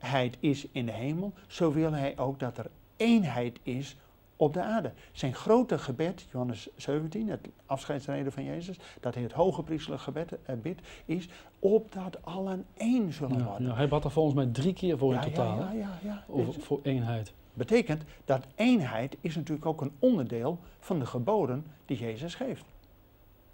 eenheid 0.00 0.36
is 0.40 0.66
in 0.72 0.86
de 0.86 0.92
hemel, 0.92 1.32
zo 1.46 1.72
wil 1.72 1.92
hij 1.92 2.18
ook 2.18 2.38
dat 2.40 2.58
er 2.58 2.70
eenheid 2.96 3.58
is 3.62 3.96
op 4.36 4.52
de 4.54 4.62
aarde. 4.62 4.92
Zijn 5.12 5.34
grote 5.34 5.78
gebed, 5.78 6.26
Johannes 6.32 6.68
17, 6.76 7.28
het 7.28 7.48
afscheidsreden 7.66 8.32
van 8.32 8.44
Jezus, 8.44 8.76
dat 9.00 9.14
hij 9.14 9.22
het 9.22 9.32
hoge 9.32 9.62
priestelijk 9.62 10.02
gebed 10.02 10.32
eh, 10.44 10.54
bidt, 10.62 10.80
is 11.04 11.28
opdat 11.58 12.18
allen 12.24 12.64
één 12.76 13.12
zullen 13.12 13.38
Ja, 13.38 13.44
worden. 13.44 13.66
ja, 13.66 13.74
hij 13.74 13.88
bad 13.88 14.04
er 14.04 14.10
volgens 14.10 14.34
mij 14.34 14.46
drie 14.46 14.72
keer 14.72 14.98
voor 14.98 15.14
in 15.14 15.20
totaal, 15.20 15.58
ja, 15.58 15.72
ja, 15.72 15.98
ja. 16.02 16.24
Over, 16.28 16.60
voor 16.62 16.80
eenheid. 16.82 17.32
betekent 17.54 18.02
dat 18.24 18.46
eenheid 18.54 19.16
is 19.20 19.34
natuurlijk 19.36 19.66
ook 19.66 19.80
een 19.80 19.92
onderdeel 19.98 20.58
van 20.80 20.98
de 20.98 21.06
geboden 21.06 21.66
die 21.86 21.98
Jezus 21.98 22.34
geeft. 22.34 22.64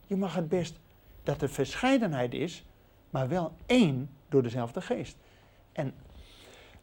Je 0.06 0.16
mag 0.16 0.34
het 0.34 0.48
best 0.48 0.78
dat 1.22 1.42
er 1.42 1.48
verscheidenheid 1.48 2.34
is, 2.34 2.64
maar 3.10 3.28
wel 3.28 3.52
één 3.66 4.10
door 4.28 4.42
dezelfde 4.42 4.80
geest. 4.80 5.16
En 5.72 5.94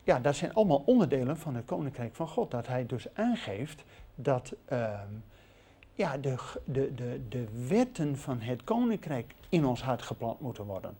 ja, 0.03 0.19
dat 0.19 0.35
zijn 0.35 0.53
allemaal 0.53 0.83
onderdelen 0.85 1.37
van 1.37 1.55
het 1.55 1.65
koninkrijk 1.65 2.15
van 2.15 2.27
God. 2.27 2.51
Dat 2.51 2.67
hij 2.67 2.85
dus 2.85 3.05
aangeeft 3.13 3.83
dat 4.15 4.53
ehm, 4.65 5.07
ja, 5.93 6.17
de, 6.17 6.35
de, 6.65 6.93
de, 6.95 7.21
de 7.29 7.47
wetten 7.67 8.17
van 8.17 8.39
het 8.39 8.63
koninkrijk 8.63 9.33
in 9.49 9.65
ons 9.65 9.81
hart 9.83 10.01
geplant 10.01 10.39
moeten 10.39 10.63
worden. 10.65 10.97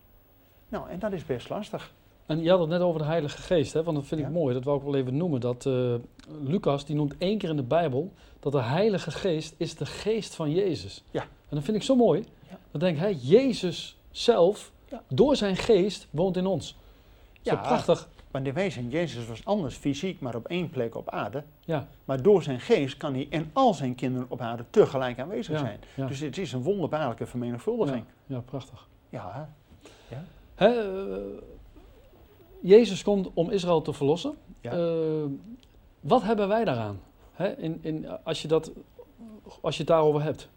Nou, 0.69 0.89
en 0.89 0.99
dat 0.99 1.11
is 1.11 1.25
best 1.25 1.49
lastig. 1.49 1.93
En 2.25 2.41
je 2.41 2.49
had 2.49 2.59
het 2.59 2.69
net 2.69 2.81
over 2.81 2.99
de 2.99 3.05
Heilige 3.07 3.37
Geest, 3.37 3.73
hè? 3.73 3.83
want 3.83 3.97
dat 3.97 4.05
vind 4.05 4.21
Ja. 4.21 4.27
ik 4.27 4.33
mooi. 4.33 4.53
Dat 4.53 4.63
wou 4.63 4.77
ik 4.77 4.83
wel 4.83 4.95
even 4.95 5.17
noemen. 5.17 5.39
Dat 5.41 5.65
eh, 5.65 5.93
Lucas, 6.43 6.85
die 6.85 6.95
noemt 6.95 7.15
één 7.17 7.37
keer 7.37 7.49
in 7.49 7.55
de 7.55 7.63
Bijbel 7.63 8.11
dat 8.39 8.51
de 8.51 8.61
Heilige 8.61 9.11
Geest 9.11 9.53
is 9.57 9.75
de 9.75 9.85
geest 9.85 10.35
van 10.35 10.51
Jezus. 10.51 11.03
Ja. 11.11 11.21
En 11.21 11.55
dat 11.55 11.63
vind 11.63 11.77
ik 11.77 11.83
zo 11.83 11.95
mooi. 11.95 12.23
Ja. 12.49 12.57
Dan 12.71 12.79
denk 12.79 12.95
ik, 12.95 13.01
hè, 13.01 13.15
Jezus 13.21 13.97
zelf, 14.11 14.71
Ja. 14.89 15.01
door 15.07 15.35
zijn 15.35 15.55
geest, 15.55 16.07
woont 16.09 16.37
in 16.37 16.45
ons. 16.45 16.67
Zo 17.41 17.53
Ja. 17.53 17.55
prachtig. 17.55 18.09
Want 18.31 18.47
in 18.47 18.53
wezen, 18.53 18.89
Jezus 18.89 19.25
was 19.27 19.45
anders 19.45 19.75
fysiek, 19.75 20.19
maar 20.19 20.35
op 20.35 20.47
één 20.47 20.69
plek 20.69 20.95
op 20.95 21.09
aarde. 21.09 21.43
Ja, 21.59 21.87
Maar 22.05 22.21
door 22.21 22.43
zijn 22.43 22.59
geest 22.59 22.97
kan 22.97 23.13
hij 23.13 23.27
en 23.29 23.49
al 23.53 23.73
zijn 23.73 23.95
kinderen 23.95 24.27
op 24.29 24.41
aarde 24.41 24.65
tegelijk 24.69 25.19
aanwezig 25.19 25.53
Ja, 25.53 25.59
zijn. 25.59 25.79
ja. 25.95 26.07
Dus 26.07 26.19
het 26.19 26.37
is 26.37 26.51
een 26.53 26.61
wonderbaarlijke 26.63 27.25
vermenigvuldiging. 27.25 28.03
ja, 28.25 28.39
prachtig. 28.39 28.87
Ja, 29.09 29.49
Hè, 30.55 30.67
eh, 30.67 31.41
Jezus 32.61 33.03
komt 33.03 33.29
om 33.33 33.49
Israël 33.49 33.81
te 33.81 33.93
verlossen. 33.93 34.35
Eh, 34.61 35.23
wat 35.99 36.23
hebben 36.23 36.47
wij 36.47 36.63
daaraan? 36.65 36.99
Hè, 37.31 37.57
in, 37.57 37.79
in, 37.81 38.07
als, 38.23 38.41
je 38.41 38.47
dat, 38.47 38.71
als 39.61 39.73
je 39.75 39.79
het 39.81 39.91
daarover 39.91 40.23
hebt. 40.23 40.49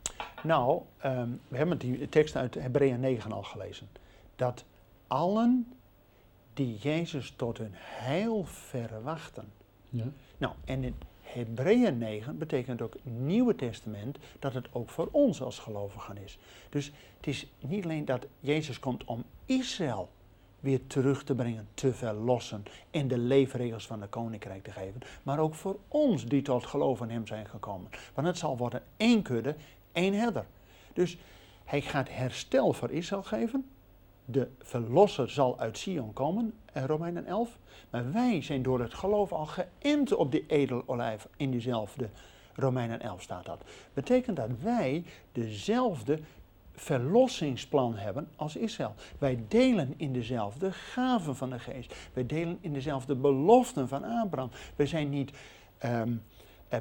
Nou, 0.43 0.81
ehm, 0.99 1.29
we 1.49 1.57
hebben 1.57 1.79
die 1.79 2.09
tekst 2.09 2.37
uit 2.37 2.55
Hebreeën 2.55 3.01
9 3.01 3.33
al 3.33 3.43
gelezen. 3.43 3.89
Dat 4.37 4.65
allen 5.07 5.73
die 6.55 6.77
Jezus 6.77 7.33
tot 7.37 7.59
hun 7.59 7.73
heil 7.75 8.45
verwachten. 8.45 9.53
Ja. 9.89 10.05
Nou, 10.39 10.55
en 10.65 10.85
in 10.85 10.95
Hebreeën 11.21 11.99
9 11.99 12.39
betekent 12.39 12.83
ook 12.83 12.97
Nieuwe 13.03 13.55
Testament 13.55 14.19
dat 14.39 14.55
het 14.55 14.69
ook 14.73 14.91
voor 14.91 15.09
ons 15.11 15.43
als 15.43 15.59
gelovigen 15.59 16.17
is. 16.17 16.39
Dus 16.69 16.93
het 17.17 17.27
is 17.27 17.47
niet 17.61 17.85
alleen 17.85 18.05
dat 18.05 18.27
Jezus 18.41 18.79
komt 18.79 19.05
om 19.05 19.25
Israël 19.47 20.09
weer 20.61 20.87
terug 20.87 21.25
te 21.25 21.35
brengen, 21.35 21.69
te 21.75 21.95
verlossen 21.95 22.63
en 22.91 23.09
de 23.09 23.19
leefregels 23.19 23.87
van 23.87 24.01
de 24.01 24.07
koninkrijk 24.07 24.65
te 24.65 24.71
geven, 24.71 25.01
maar 25.23 25.39
ook 25.39 25.55
voor 25.55 25.79
ons 25.89 26.27
die 26.27 26.43
tot 26.43 26.67
geloof 26.67 27.01
in 27.01 27.11
hem 27.11 27.27
zijn 27.27 27.47
gekomen. 27.47 27.91
Want 28.15 28.27
het 28.27 28.39
zal 28.39 28.57
worden 28.57 28.83
één 28.97 29.23
kudde, 29.23 29.57
één 29.93 30.15
herder. 30.15 30.47
Dus 30.93 31.19
hij 31.65 31.81
gaat 31.81 32.09
herstel 32.11 32.73
voor 32.73 32.91
Israël 32.91 33.23
geven. 33.23 33.69
De 34.25 34.49
verlosser 34.59 35.31
zal 35.31 35.59
uit 35.59 35.79
Sion 35.79 36.13
komen, 36.13 36.55
eh, 36.73 36.85
Romeinen 36.85 37.27
11. 37.27 37.59
Maar 37.91 38.13
wij 38.13 38.43
zijn 38.43 38.63
door 38.63 38.81
het 38.81 38.95
geloof 38.95 39.33
al 39.33 39.47
geënt 39.47 40.15
op 40.15 40.31
die 40.31 40.45
edelolijf 40.47 41.29
in 41.37 41.51
diezelfde 41.51 42.09
Romeinen 42.55 43.01
11 43.01 43.23
staat 43.23 43.45
dat. 43.45 43.63
Betekent 43.93 44.37
dat 44.37 44.51
wij 44.63 45.05
dezelfde 45.33 46.21
verlossingsplan 46.75 47.97
hebben 47.97 48.29
als 48.37 48.57
Israël. 48.57 48.95
Wij 49.19 49.45
delen 49.49 49.95
in 49.97 50.13
dezelfde 50.13 50.73
gaven 50.73 51.37
van 51.37 51.51
de 51.51 51.59
geest. 51.59 51.95
Wij 52.13 52.27
delen 52.27 52.59
in 52.61 52.73
dezelfde 52.73 53.15
beloften 53.15 53.89
van 53.89 54.05
Abraham. 54.05 54.51
We 54.77 54.87
zijn 54.87 55.11
niet 55.11 55.31
ehm, 55.79 56.13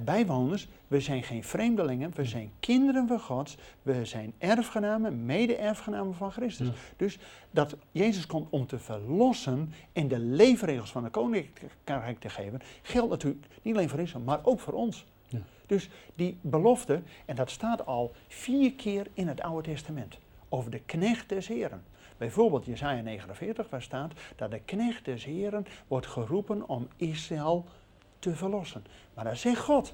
bijwoners, 0.02 0.68
we 0.88 1.00
zijn 1.00 1.24
geen 1.24 1.44
vreemdelingen, 1.44 2.12
we 2.16 2.26
zijn 2.26 2.52
kinderen 2.60 3.08
van 3.08 3.20
God, 3.20 3.56
we 3.82 4.06
zijn 4.06 4.34
erfgenamen, 4.38 5.26
mede-erfgenamen 5.26 6.16
van 6.16 6.32
Christus. 6.32 6.68
Ja. 6.68 6.74
Dus 6.98 7.20
dat 7.52 7.76
Jezus 7.92 8.26
komt 8.26 8.48
om 8.50 8.68
te 8.68 8.80
verlossen 8.80 9.74
en 9.94 10.08
de 10.08 10.20
leefregels 10.20 10.92
van 10.92 11.04
de 11.04 11.10
koninkrijk 11.10 12.20
te 12.20 12.30
geven, 12.30 12.62
geldt 12.82 13.10
natuurlijk 13.10 13.46
niet 13.62 13.76
alleen 13.76 13.90
voor 13.90 14.00
Israël, 14.00 14.26
maar 14.26 14.40
ook 14.44 14.60
voor 14.60 14.74
ons. 14.74 15.06
Ja. 15.28 15.40
Dus 15.66 15.90
die 16.16 16.38
belofte, 16.42 17.02
en 17.26 17.36
dat 17.36 17.50
staat 17.50 17.86
al 17.86 18.12
vier 18.28 18.74
keer 18.74 19.08
in 19.14 19.28
het 19.28 19.42
Oude 19.42 19.70
Testament, 19.70 20.18
over 20.50 20.72
de 20.72 20.80
knecht 20.80 21.30
des 21.30 21.48
Heren. 21.48 21.84
Bijvoorbeeld 22.18 22.66
Jesaja 22.66 23.02
49, 23.02 23.70
waar 23.70 23.82
staat 23.82 24.12
dat 24.36 24.52
de 24.52 24.60
knecht 24.60 25.06
des 25.06 25.26
Heren 25.26 25.66
wordt 25.88 26.08
geroepen 26.08 26.68
om 26.68 26.88
Israël 26.96 27.66
te 27.66 27.83
verlossen. 28.32 28.86
Maar 29.14 29.24
dan 29.24 29.36
zegt 29.36 29.62
God, 29.62 29.94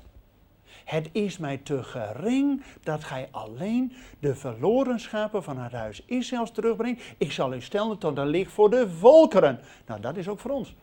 het 0.85 1.09
is 1.11 1.37
mij 1.37 1.57
te 1.57 1.83
gering 1.83 2.63
dat 2.83 3.03
gij 3.03 3.27
alleen 3.31 3.93
de 4.19 4.35
verloren 4.35 4.99
schapen 4.99 5.43
van 5.43 5.57
het 5.57 5.71
huis 5.71 6.03
Israëls 6.05 6.51
terugbrengt. 6.51 7.03
Ik 7.17 7.31
zal 7.31 7.53
u 7.53 7.61
stellen 7.61 7.97
tot 7.97 8.17
een 8.17 8.27
licht 8.27 8.51
voor 8.51 8.69
de 8.69 8.89
volkeren. 8.89 9.59
Nou, 9.85 10.01
dat 10.01 10.17
is 10.17 10.27
ook 10.27 10.39
voor 10.39 10.51
ons. 10.51 10.75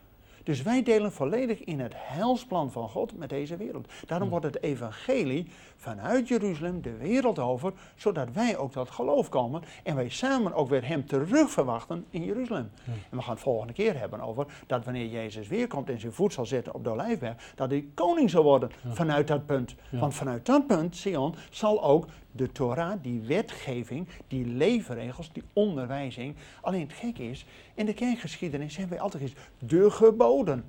Dus 0.47 0.61
wij 0.61 0.83
delen 0.83 1.11
volledig 1.11 1.63
in 1.63 1.79
het 1.79 1.93
heilsplan 1.95 2.71
van 2.71 2.89
God 2.89 3.17
met 3.17 3.29
deze 3.29 3.57
wereld. 3.57 3.87
Daarom 4.05 4.29
wordt 4.29 4.45
het 4.45 4.63
evangelie 4.63 5.47
vanuit 5.75 6.27
Jeruzalem 6.27 6.81
de 6.81 6.97
wereld 6.97 7.39
over, 7.39 7.73
zodat 7.95 8.31
wij 8.33 8.57
ook 8.57 8.71
tot 8.71 8.89
geloof 8.89 9.29
komen 9.29 9.61
en 9.83 9.95
wij 9.95 10.09
samen 10.09 10.53
ook 10.53 10.69
weer 10.69 10.87
hem 10.87 11.05
terug 11.05 11.49
verwachten 11.51 12.05
in 12.09 12.23
Jeruzalem. 12.23 12.69
Ja. 12.83 12.91
En 13.09 13.17
we 13.17 13.23
gaan 13.23 13.33
het 13.33 13.43
volgende 13.43 13.73
keer 13.73 13.99
hebben 13.99 14.21
over 14.21 14.45
dat 14.67 14.83
wanneer 14.85 15.07
Jezus 15.07 15.47
weer 15.47 15.67
komt 15.67 15.89
en 15.89 15.99
zijn 15.99 16.13
voet 16.13 16.33
zal 16.33 16.45
zetten 16.45 16.73
op 16.73 16.83
de 16.83 16.89
olijfberg, 16.89 17.53
dat 17.55 17.69
hij 17.69 17.85
koning 17.93 18.29
zal 18.29 18.43
worden 18.43 18.71
Ja. 18.83 18.93
vanuit 18.93 19.27
dat 19.27 19.45
punt. 19.45 19.75
Ja. 19.89 19.99
Want 19.99 20.13
vanuit 20.13 20.45
dat 20.45 20.67
punt, 20.67 20.95
Sion, 20.95 21.35
zal 21.49 21.83
ook 21.83 22.05
de 22.37 22.51
Torah, 22.51 22.93
die 23.01 23.21
wetgeving, 23.21 24.07
die 24.27 24.45
leefregels, 24.45 25.31
die 25.33 25.43
onderwijzing. 25.53 26.35
Alleen 26.61 26.81
het 26.81 26.93
gekke 26.93 27.29
is, 27.29 27.45
in 27.73 27.85
de 27.85 27.93
kerkgeschiedenis 27.93 28.77
hebben 28.77 28.93
wij 28.95 29.03
altijd 29.03 29.23
gezegd, 29.23 29.49
de 29.59 29.91
geboden. 29.91 30.63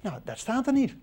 Nou, 0.00 0.20
dat 0.24 0.38
staat 0.38 0.66
er 0.66 0.72
niet. 0.72 0.96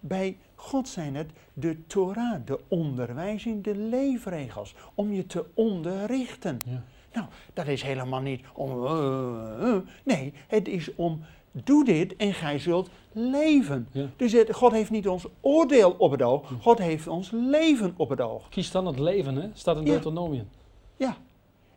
Bij 0.00 0.36
God 0.54 0.88
zijn 0.88 1.14
het 1.14 1.30
de 1.52 1.86
Torah, 1.86 2.40
de 2.44 2.60
onderwijzing, 2.68 3.64
de 3.64 3.76
leefregels, 3.76 4.74
om 4.94 5.12
je 5.12 5.26
te 5.26 5.44
onderrichten. 5.54 6.60
Ja. 6.64 6.82
Nou, 7.12 7.26
dat 7.52 7.66
is 7.66 7.82
helemaal 7.82 8.20
niet 8.20 8.44
om. 8.52 8.86
eh, 8.86 9.72
eh, 9.74 9.76
nee, 10.04 10.32
het 10.46 10.68
is 10.68 10.94
om. 10.94 11.24
Doe 11.64 11.84
dit 11.84 12.16
en 12.16 12.34
gij 12.34 12.58
zult 12.58 12.90
leven. 13.12 13.88
Ja. 13.92 14.06
Dus 14.16 14.32
het- 14.32 14.54
God 14.54 14.72
heeft 14.72 14.90
niet 14.90 15.08
ons 15.08 15.26
oordeel 15.40 15.94
op 15.98 16.10
het 16.10 16.22
oog, 16.22 16.52
God 16.60 16.78
heeft 16.78 17.06
ons 17.06 17.30
leven 17.30 17.94
op 17.96 18.08
het 18.08 18.20
oog. 18.20 18.48
Kies 18.48 18.70
dan 18.70 18.86
het 18.86 18.98
leven, 18.98 19.36
hè? 19.36 19.48
Staat 19.52 19.76
in 19.76 19.84
Ja. 19.84 19.90
Deuteronomium. 19.90 20.48
Ja. 20.96 21.16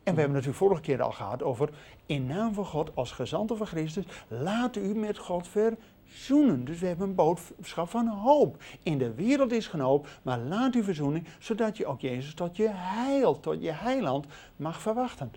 En 0.02 0.14
we 0.14 0.20
hebben 0.20 0.32
natuurlijk 0.38 0.64
vorige 0.64 0.80
keer 0.82 1.02
al 1.02 1.12
gehad 1.12 1.42
over. 1.42 1.70
In 2.06 2.26
naam 2.26 2.54
van 2.54 2.64
God 2.64 2.90
als 2.94 3.12
gezanten 3.12 3.56
van 3.56 3.66
Christus. 3.66 4.04
Laat 4.28 4.76
u 4.76 4.94
met 4.94 5.18
God 5.18 5.48
verzoenen. 5.48 6.64
Dus 6.64 6.78
we 6.78 6.86
hebben 6.86 7.08
een 7.08 7.14
boodschap 7.14 7.88
van 7.88 8.08
hoop. 8.08 8.56
In 8.82 8.98
de 8.98 9.14
wereld 9.14 9.52
is 9.52 9.66
geen 9.66 9.80
hoop, 9.80 10.08
maar 10.22 10.38
laat 10.38 10.74
u 10.74 10.82
verzoening. 10.82 11.26
Zodat 11.38 11.76
je 11.76 11.86
ook 11.86 12.00
Jezus 12.00 12.34
tot 12.34 12.56
je 12.56 12.68
heil, 12.72 13.40
tot 13.40 13.62
je 13.62 13.70
heiland 13.72 14.26
mag 14.56 14.80
verwachten. 14.80 15.32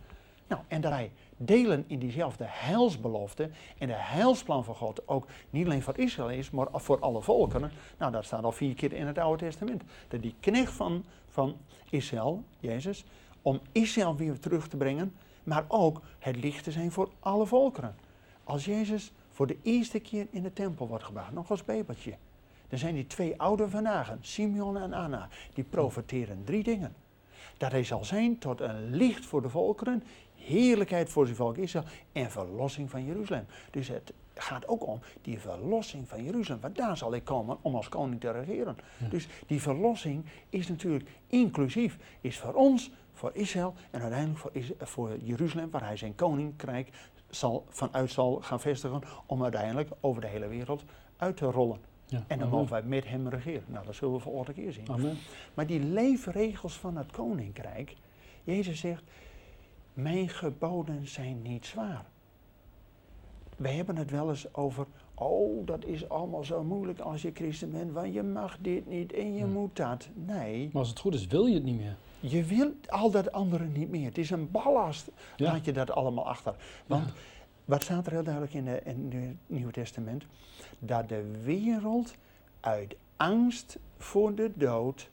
Nou, 0.48 0.62
en 0.68 0.82
dat 0.82 0.92
wij 0.92 1.12
delen 1.38 1.84
in 1.88 2.00
diezelfde 2.00 2.44
heilsbelofte. 2.48 3.50
En 3.78 3.88
de 3.88 3.94
heilsplan 3.94 4.64
van 4.64 4.76
God 4.76 5.08
ook 5.08 5.28
niet 5.50 5.66
alleen 5.66 5.82
voor 5.82 5.98
Israël 5.98 6.30
is, 6.30 6.50
maar 6.50 6.68
voor 6.74 7.00
alle 7.00 7.22
volkeren. 7.22 7.72
Nou, 7.98 8.12
dat 8.12 8.26
staat 8.26 8.44
al 8.44 8.52
vier 8.52 8.74
keer 8.74 8.94
in 8.94 9.08
het 9.08 9.18
Oude 9.18 9.46
Testament. 9.46 9.84
Dat 10.08 10.22
die 10.22 10.36
knecht 10.40 10.74
van, 10.74 11.06
van 11.30 11.58
Israël, 11.90 12.44
Jezus, 12.60 13.06
om 13.42 13.60
Israël 13.72 14.16
weer 14.16 14.40
terug 14.40 14.68
te 14.68 14.78
brengen, 14.78 15.16
maar 15.44 15.66
ook 15.68 16.02
het 16.20 16.36
licht 16.36 16.64
te 16.64 16.72
zijn 16.72 16.92
voor 16.92 17.10
alle 17.20 17.46
volkeren. 17.46 17.96
Als 18.44 18.66
Jezus 18.66 19.12
voor 19.32 19.48
de 19.48 19.58
eerste 19.62 20.00
keer 20.00 20.28
in 20.30 20.44
de 20.44 20.54
tempel 20.54 20.88
wordt 20.88 21.04
gebracht, 21.04 21.32
nog 21.32 21.50
als 21.50 21.66
babytje, 21.66 22.16
dan 22.68 22.80
zijn 22.80 22.96
die 22.96 23.08
twee 23.08 23.42
ouderen 23.42 23.72
vandaag, 23.72 24.16
Simeon 24.22 24.78
en 24.78 24.94
Anna, 24.94 25.28
die 25.54 25.64
profeteren 25.64 26.44
drie 26.44 26.64
dingen. 26.64 26.96
Dat 27.58 27.72
hij 27.72 27.84
zal 27.84 28.06
zijn 28.06 28.38
tot 28.38 28.62
een 28.62 28.96
licht 28.96 29.26
voor 29.26 29.42
de 29.42 29.50
volkeren, 29.50 30.04
heerlijkheid 30.46 31.10
voor 31.10 31.26
zijn 31.26 31.38
volk 31.38 31.58
Israël 31.58 31.86
en 32.12 32.32
verlossing 32.32 32.90
van 32.90 33.06
Jeruzalem. 33.06 33.46
Dus 33.72 33.88
het 33.88 34.14
gaat 34.34 34.68
ook 34.68 34.88
om 34.88 35.00
die 35.22 35.40
verlossing 35.40 36.08
van 36.08 36.24
Jeruzalem, 36.24 36.62
want 36.62 36.76
daar 36.76 36.98
zal 36.98 37.14
ik 37.14 37.24
komen 37.24 37.58
om 37.62 37.76
als 37.76 37.90
koning 37.90 38.22
te 38.22 38.32
regeren. 38.32 38.78
Ja. 38.98 39.08
Dus 39.08 39.28
die 39.48 39.62
verlossing 39.62 40.26
is 40.50 40.68
natuurlijk 40.68 41.10
inclusief, 41.28 41.98
is 42.22 42.40
voor 42.40 42.54
ons, 42.54 42.92
voor 43.14 43.32
Israël 43.34 43.74
en 43.92 44.02
uiteindelijk 44.02 44.40
voor, 44.40 44.52
voor 44.78 45.18
Jeruzalem, 45.22 45.70
waar 45.70 45.86
hij 45.86 45.98
zijn 45.98 46.16
koninkrijk 46.16 46.90
zal, 47.30 47.66
vanuit 47.70 48.12
zal 48.12 48.40
gaan 48.42 48.60
vestigen, 48.60 49.02
om 49.26 49.44
uiteindelijk 49.44 49.90
over 50.00 50.22
de 50.22 50.28
hele 50.28 50.48
wereld 50.48 50.84
uit 51.18 51.38
te 51.38 51.46
rollen. 51.46 51.80
Ja. 52.08 52.24
En 52.28 52.40
dan 52.40 52.50
mogen 52.50 52.72
wij 52.72 52.84
met 52.84 53.08
hem 53.08 53.28
regeren. 53.28 53.64
Nou, 53.68 53.86
dat 53.86 53.96
zullen 53.96 54.14
we 54.14 54.20
volgende 54.20 54.54
keer 54.54 54.74
zien. 54.74 54.90
Amen. 54.90 55.18
Maar 55.54 55.68
die 55.68 55.80
leefregels 55.80 56.74
van 56.74 56.98
het 56.98 57.12
koninkrijk, 57.12 57.96
Jezus 58.44 58.80
zegt, 58.80 59.04
mijn 59.96 60.30
geboden 60.30 61.08
zijn 61.08 61.42
niet 61.42 61.66
zwaar. 61.66 62.06
We 63.58 63.70
hebben 63.70 63.96
het 63.98 64.12
wel 64.12 64.30
eens 64.30 64.54
over, 64.54 64.86
oh, 65.14 65.66
dat 65.68 65.86
is 65.86 66.10
allemaal 66.10 66.44
zo 66.44 66.64
moeilijk 66.64 67.00
als 67.00 67.22
je 67.22 67.32
christen 67.34 67.72
bent, 67.72 67.92
want 67.92 68.14
je 68.14 68.24
mag 68.24 68.58
dit 68.62 68.88
niet 68.88 69.14
en 69.14 69.34
je 69.34 69.40
Ja. 69.40 69.46
moet 69.46 69.76
dat. 69.76 70.10
Nee, 70.14 70.66
Maar 70.72 70.82
als 70.82 70.90
het 70.90 71.00
goed 71.00 71.14
is, 71.14 71.28
wil 71.28 71.46
je 71.46 71.54
het 71.54 71.64
niet 71.64 71.78
meer. 71.78 71.96
je 72.20 72.44
wilt 72.44 72.92
al 72.92 73.12
dat 73.12 73.32
andere 73.32 73.66
niet 73.66 73.90
meer. 73.90 74.06
Het 74.06 74.18
is 74.18 74.30
een 74.30 74.52
ballast, 74.52 75.12
Ja. 75.36 75.52
laat 75.52 75.66
je 75.66 75.72
dat 75.72 75.92
allemaal 75.92 76.28
achter. 76.28 76.56
Want 76.88 77.06
Ja. 77.08 77.14
wat 77.66 77.84
staat 77.84 78.06
er 78.06 78.12
heel 78.12 78.24
duidelijk 78.24 78.54
in, 78.54 78.66
de, 78.66 78.82
in 78.84 79.12
het 79.12 79.36
Nieuwe 79.48 79.72
Testament? 79.72 80.26
Dat 80.80 81.10
de 81.10 81.40
wereld 81.44 82.16
uit 82.60 82.96
angst 83.18 83.80
voor 83.98 84.36
de 84.36 84.52
dood 84.56 85.10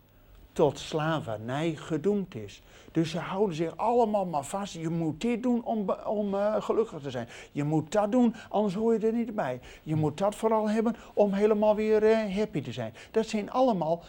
tot 0.52 0.78
slavernij 0.78 1.75
gedoemd 1.75 2.35
is. 2.35 2.62
Dus 2.92 3.11
ze 3.11 3.18
houden 3.18 3.56
zich 3.56 3.76
allemaal 3.76 4.26
maar 4.26 4.44
vast. 4.44 4.75
Je 4.75 4.88
moet 4.88 5.21
dit 5.21 5.42
doen 5.42 5.64
om, 5.64 5.90
om 6.06 6.35
uh, 6.35 6.62
gelukkig 6.62 7.00
te 7.00 7.11
zijn. 7.11 7.28
Je 7.52 7.64
moet 7.64 7.92
dat 7.92 8.12
doen, 8.12 8.35
anders 8.49 8.75
hoor 8.75 8.92
je 8.92 9.06
er 9.06 9.12
niet 9.12 9.35
bij. 9.35 9.61
Je 9.82 9.97
moet 9.97 10.18
dat 10.18 10.35
vooral 10.35 10.68
hebben 10.68 10.97
om 11.14 11.32
helemaal 11.32 11.75
weer 11.75 12.02
uh, 12.02 12.37
happy 12.37 12.62
te 12.62 12.73
zijn. 12.73 12.94
Dat 13.11 13.26
zijn 13.26 13.50
allemaal 13.50 14.02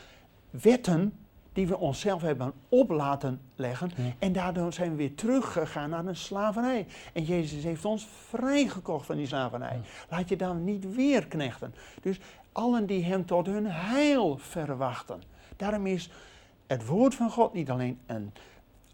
wetten 0.50 1.14
die 1.54 1.68
we 1.68 1.78
onszelf 1.78 2.22
hebben 2.22 2.54
op 2.70 2.90
laten 2.90 3.42
leggen. 3.56 3.92
En 4.20 4.32
daardoor 4.32 4.74
zijn 4.74 4.90
we 4.90 4.96
weer 4.96 5.16
teruggegaan 5.16 5.90
naar 5.90 6.06
een 6.06 6.16
slavernij. 6.16 6.88
En 7.14 7.24
Jezus 7.24 7.64
heeft 7.64 7.86
ons 7.86 8.08
vrijgekocht 8.30 9.06
van 9.06 9.16
die 9.16 9.28
slavernij. 9.28 9.82
Laat 10.10 10.30
je 10.30 10.36
dan 10.36 10.64
niet 10.64 10.96
weer 10.96 11.28
knechten. 11.28 11.76
Dus 12.02 12.20
allen 12.52 12.86
die 12.86 13.04
hem 13.04 13.26
tot 13.26 13.46
hun 13.46 13.66
heil 13.66 14.38
verwachten. 14.38 15.22
Daarom 15.56 15.88
is 15.88 16.10
het 16.74 16.86
woord 16.86 17.16
van 17.16 17.30
God 17.30 17.54
niet 17.54 17.70
alleen 17.70 18.00
een 18.06 18.32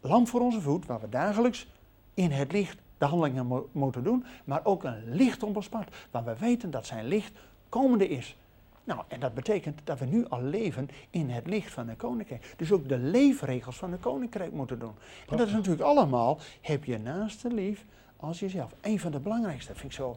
lamp 0.00 0.28
voor 0.28 0.40
onze 0.40 0.60
voet, 0.60 0.86
waar 0.86 1.00
we 1.00 1.08
dagelijks 1.08 1.66
in 2.14 2.30
het 2.30 2.52
licht 2.52 2.78
de 2.98 3.04
handelingen 3.04 3.64
moeten 3.72 4.04
doen, 4.04 4.24
maar 4.44 4.60
ook 4.64 4.84
een 4.84 5.14
licht 5.14 5.42
op 5.42 5.56
ons 5.56 5.68
pad, 5.68 5.84
waar 6.10 6.24
we 6.24 6.36
weten 6.38 6.70
dat 6.70 6.86
zijn 6.86 7.04
licht 7.04 7.32
komende 7.68 8.08
is. 8.08 8.36
Nou, 8.84 9.00
en 9.08 9.20
dat 9.20 9.34
betekent 9.34 9.80
dat 9.84 9.98
we 9.98 10.04
nu 10.04 10.26
al 10.28 10.42
leven 10.42 10.88
in 11.10 11.30
het 11.30 11.46
licht 11.46 11.72
van 11.72 11.86
de 11.86 11.94
koninkrijk. 11.94 12.54
Dus 12.56 12.72
ook 12.72 12.88
de 12.88 12.98
leefregels 12.98 13.76
van 13.76 13.90
de 13.90 13.96
koninkrijk 13.96 14.52
moeten 14.52 14.78
doen. 14.78 14.94
En 15.28 15.36
dat 15.36 15.46
is 15.46 15.52
natuurlijk 15.52 15.82
allemaal, 15.82 16.38
heb 16.60 16.84
je 16.84 16.98
naaste 16.98 17.48
lief 17.48 17.84
als 18.16 18.40
jezelf. 18.40 18.72
Een 18.80 19.00
van 19.00 19.12
de 19.12 19.20
belangrijkste, 19.20 19.74
vind 19.74 19.92
ik 19.92 19.98
zo. 19.98 20.16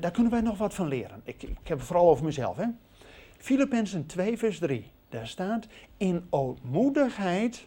Daar 0.00 0.10
kunnen 0.10 0.32
wij 0.32 0.40
nog 0.40 0.58
wat 0.58 0.74
van 0.74 0.88
leren. 0.88 1.20
Ik, 1.24 1.42
ik 1.42 1.68
heb 1.68 1.78
het 1.78 1.86
vooral 1.86 2.08
over 2.08 2.24
mezelf. 2.24 2.56
Hè. 2.56 2.66
Filippenzen 3.38 4.06
2, 4.06 4.38
vers 4.38 4.58
3. 4.58 4.90
Daar 5.12 5.26
staat, 5.26 5.66
in 5.96 6.26
ootmoedigheid 6.30 7.66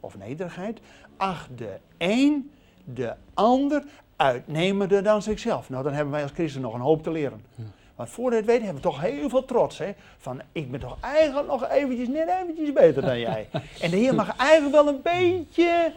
of 0.00 0.18
nederigheid, 0.18 0.80
acht 1.16 1.48
de 1.58 1.78
een 1.98 2.50
de 2.84 3.14
ander 3.34 3.84
uitnemender 4.16 5.02
dan 5.02 5.22
zichzelf. 5.22 5.70
Nou, 5.70 5.84
dan 5.84 5.92
hebben 5.92 6.12
wij 6.12 6.22
als 6.22 6.32
christen 6.32 6.60
nog 6.60 6.74
een 6.74 6.80
hoop 6.80 7.02
te 7.02 7.10
leren. 7.10 7.44
Want 7.94 8.10
voor 8.10 8.30
dit 8.30 8.44
weten 8.44 8.64
hebben 8.64 8.82
we 8.82 8.88
toch 8.88 9.00
heel 9.00 9.28
veel 9.28 9.44
trots. 9.44 9.78
Hè? 9.78 9.92
Van 10.18 10.40
ik 10.52 10.70
ben 10.70 10.80
toch 10.80 10.96
eigenlijk 11.00 11.48
nog 11.48 11.68
eventjes, 11.68 12.08
net 12.08 12.28
eventjes 12.42 12.72
beter 12.72 13.02
dan 13.02 13.18
jij. 13.18 13.48
en 13.80 13.90
de 13.90 13.96
Heer 13.96 14.14
mag 14.14 14.36
eigenlijk 14.36 14.74
wel 14.74 14.88
een 14.88 15.02
beetje 15.02 15.92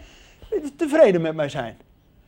tevreden 0.75 1.22
met 1.22 1.36
mij 1.36 1.50
zijn. 1.50 1.78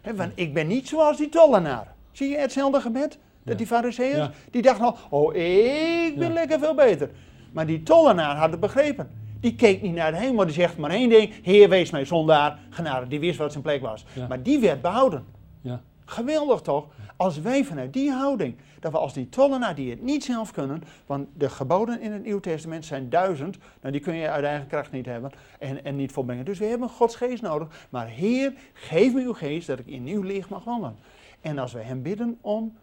Hè? 0.01 0.15
Want 0.15 0.31
ik 0.35 0.53
ben 0.53 0.67
niet 0.67 0.87
zoals 0.87 1.17
die 1.17 1.29
tollenaar. 1.29 1.95
Zie 2.11 2.29
je 2.29 2.37
hetzelfde 2.37 2.81
gebed? 2.81 3.17
Dat 3.43 3.57
die 3.57 3.67
fariseeërs, 3.67 4.29
die 4.51 4.61
dachten 4.61 4.85
al, 4.85 4.97
oh 5.09 5.35
ik 5.35 6.17
ben 6.17 6.33
lekker 6.33 6.59
veel 6.59 6.75
beter. 6.75 7.09
Maar 7.57 7.65
die 7.65 7.83
tollenaar 7.83 8.35
had 8.35 8.51
het 8.51 8.59
begrepen. 8.59 9.09
Die 9.39 9.55
keek 9.55 9.81
niet 9.81 9.93
naar 9.93 10.11
de 10.11 10.17
hemel, 10.17 10.45
die 10.45 10.53
zegt 10.53 10.77
maar 10.77 10.89
één 10.89 11.09
ding: 11.09 11.33
Heer, 11.43 11.69
wees 11.69 11.91
mij 11.91 12.05
zondaar, 12.05 12.59
genade. 12.69 13.07
Die 13.07 13.19
wist 13.19 13.37
wat 13.37 13.51
zijn 13.51 13.63
plek 13.63 13.81
was. 13.81 14.05
Maar 14.29 14.43
die 14.43 14.59
werd 14.59 14.81
behouden. 14.81 15.25
Ja. 15.61 15.81
Geweldig 16.05 16.61
toch? 16.61 16.87
Als 17.15 17.39
wij 17.39 17.63
vanuit 17.63 17.93
die 17.93 18.11
houding, 18.11 18.55
dat 18.79 18.91
we 18.91 18.97
als 18.97 19.13
die 19.13 19.29
tollenaar 19.29 19.75
die 19.75 19.89
het 19.89 20.01
niet 20.01 20.23
zelf 20.23 20.51
kunnen, 20.51 20.83
want 21.05 21.27
de 21.33 21.49
geboden 21.49 22.01
in 22.01 22.11
het 22.11 22.23
Nieuw 22.23 22.39
Testament 22.39 22.85
zijn 22.85 23.09
duizend, 23.09 23.57
nou 23.81 23.91
die 23.91 24.01
kun 24.01 24.15
je 24.15 24.29
uit 24.29 24.45
eigen 24.45 24.67
kracht 24.67 24.91
niet 24.91 25.05
hebben 25.05 25.31
en, 25.59 25.85
en 25.85 25.95
niet 25.95 26.11
volbrengen. 26.11 26.45
Dus 26.45 26.59
we 26.59 26.65
hebben 26.65 26.89
Gods 26.89 27.15
geest 27.15 27.41
nodig. 27.41 27.87
Maar 27.89 28.07
Heer, 28.07 28.53
geef 28.73 29.13
me 29.13 29.21
uw 29.21 29.33
geest 29.33 29.67
dat 29.67 29.79
ik 29.79 29.87
in 29.87 30.07
uw 30.07 30.21
licht 30.21 30.49
mag 30.49 30.63
wandelen. 30.63 30.97
En 31.41 31.57
als 31.57 31.73
wij 31.73 31.83
hem 31.83 32.01
bidden 32.01 32.37
om 32.41 32.77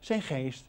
zijn 0.00 0.22
geest, 0.22 0.64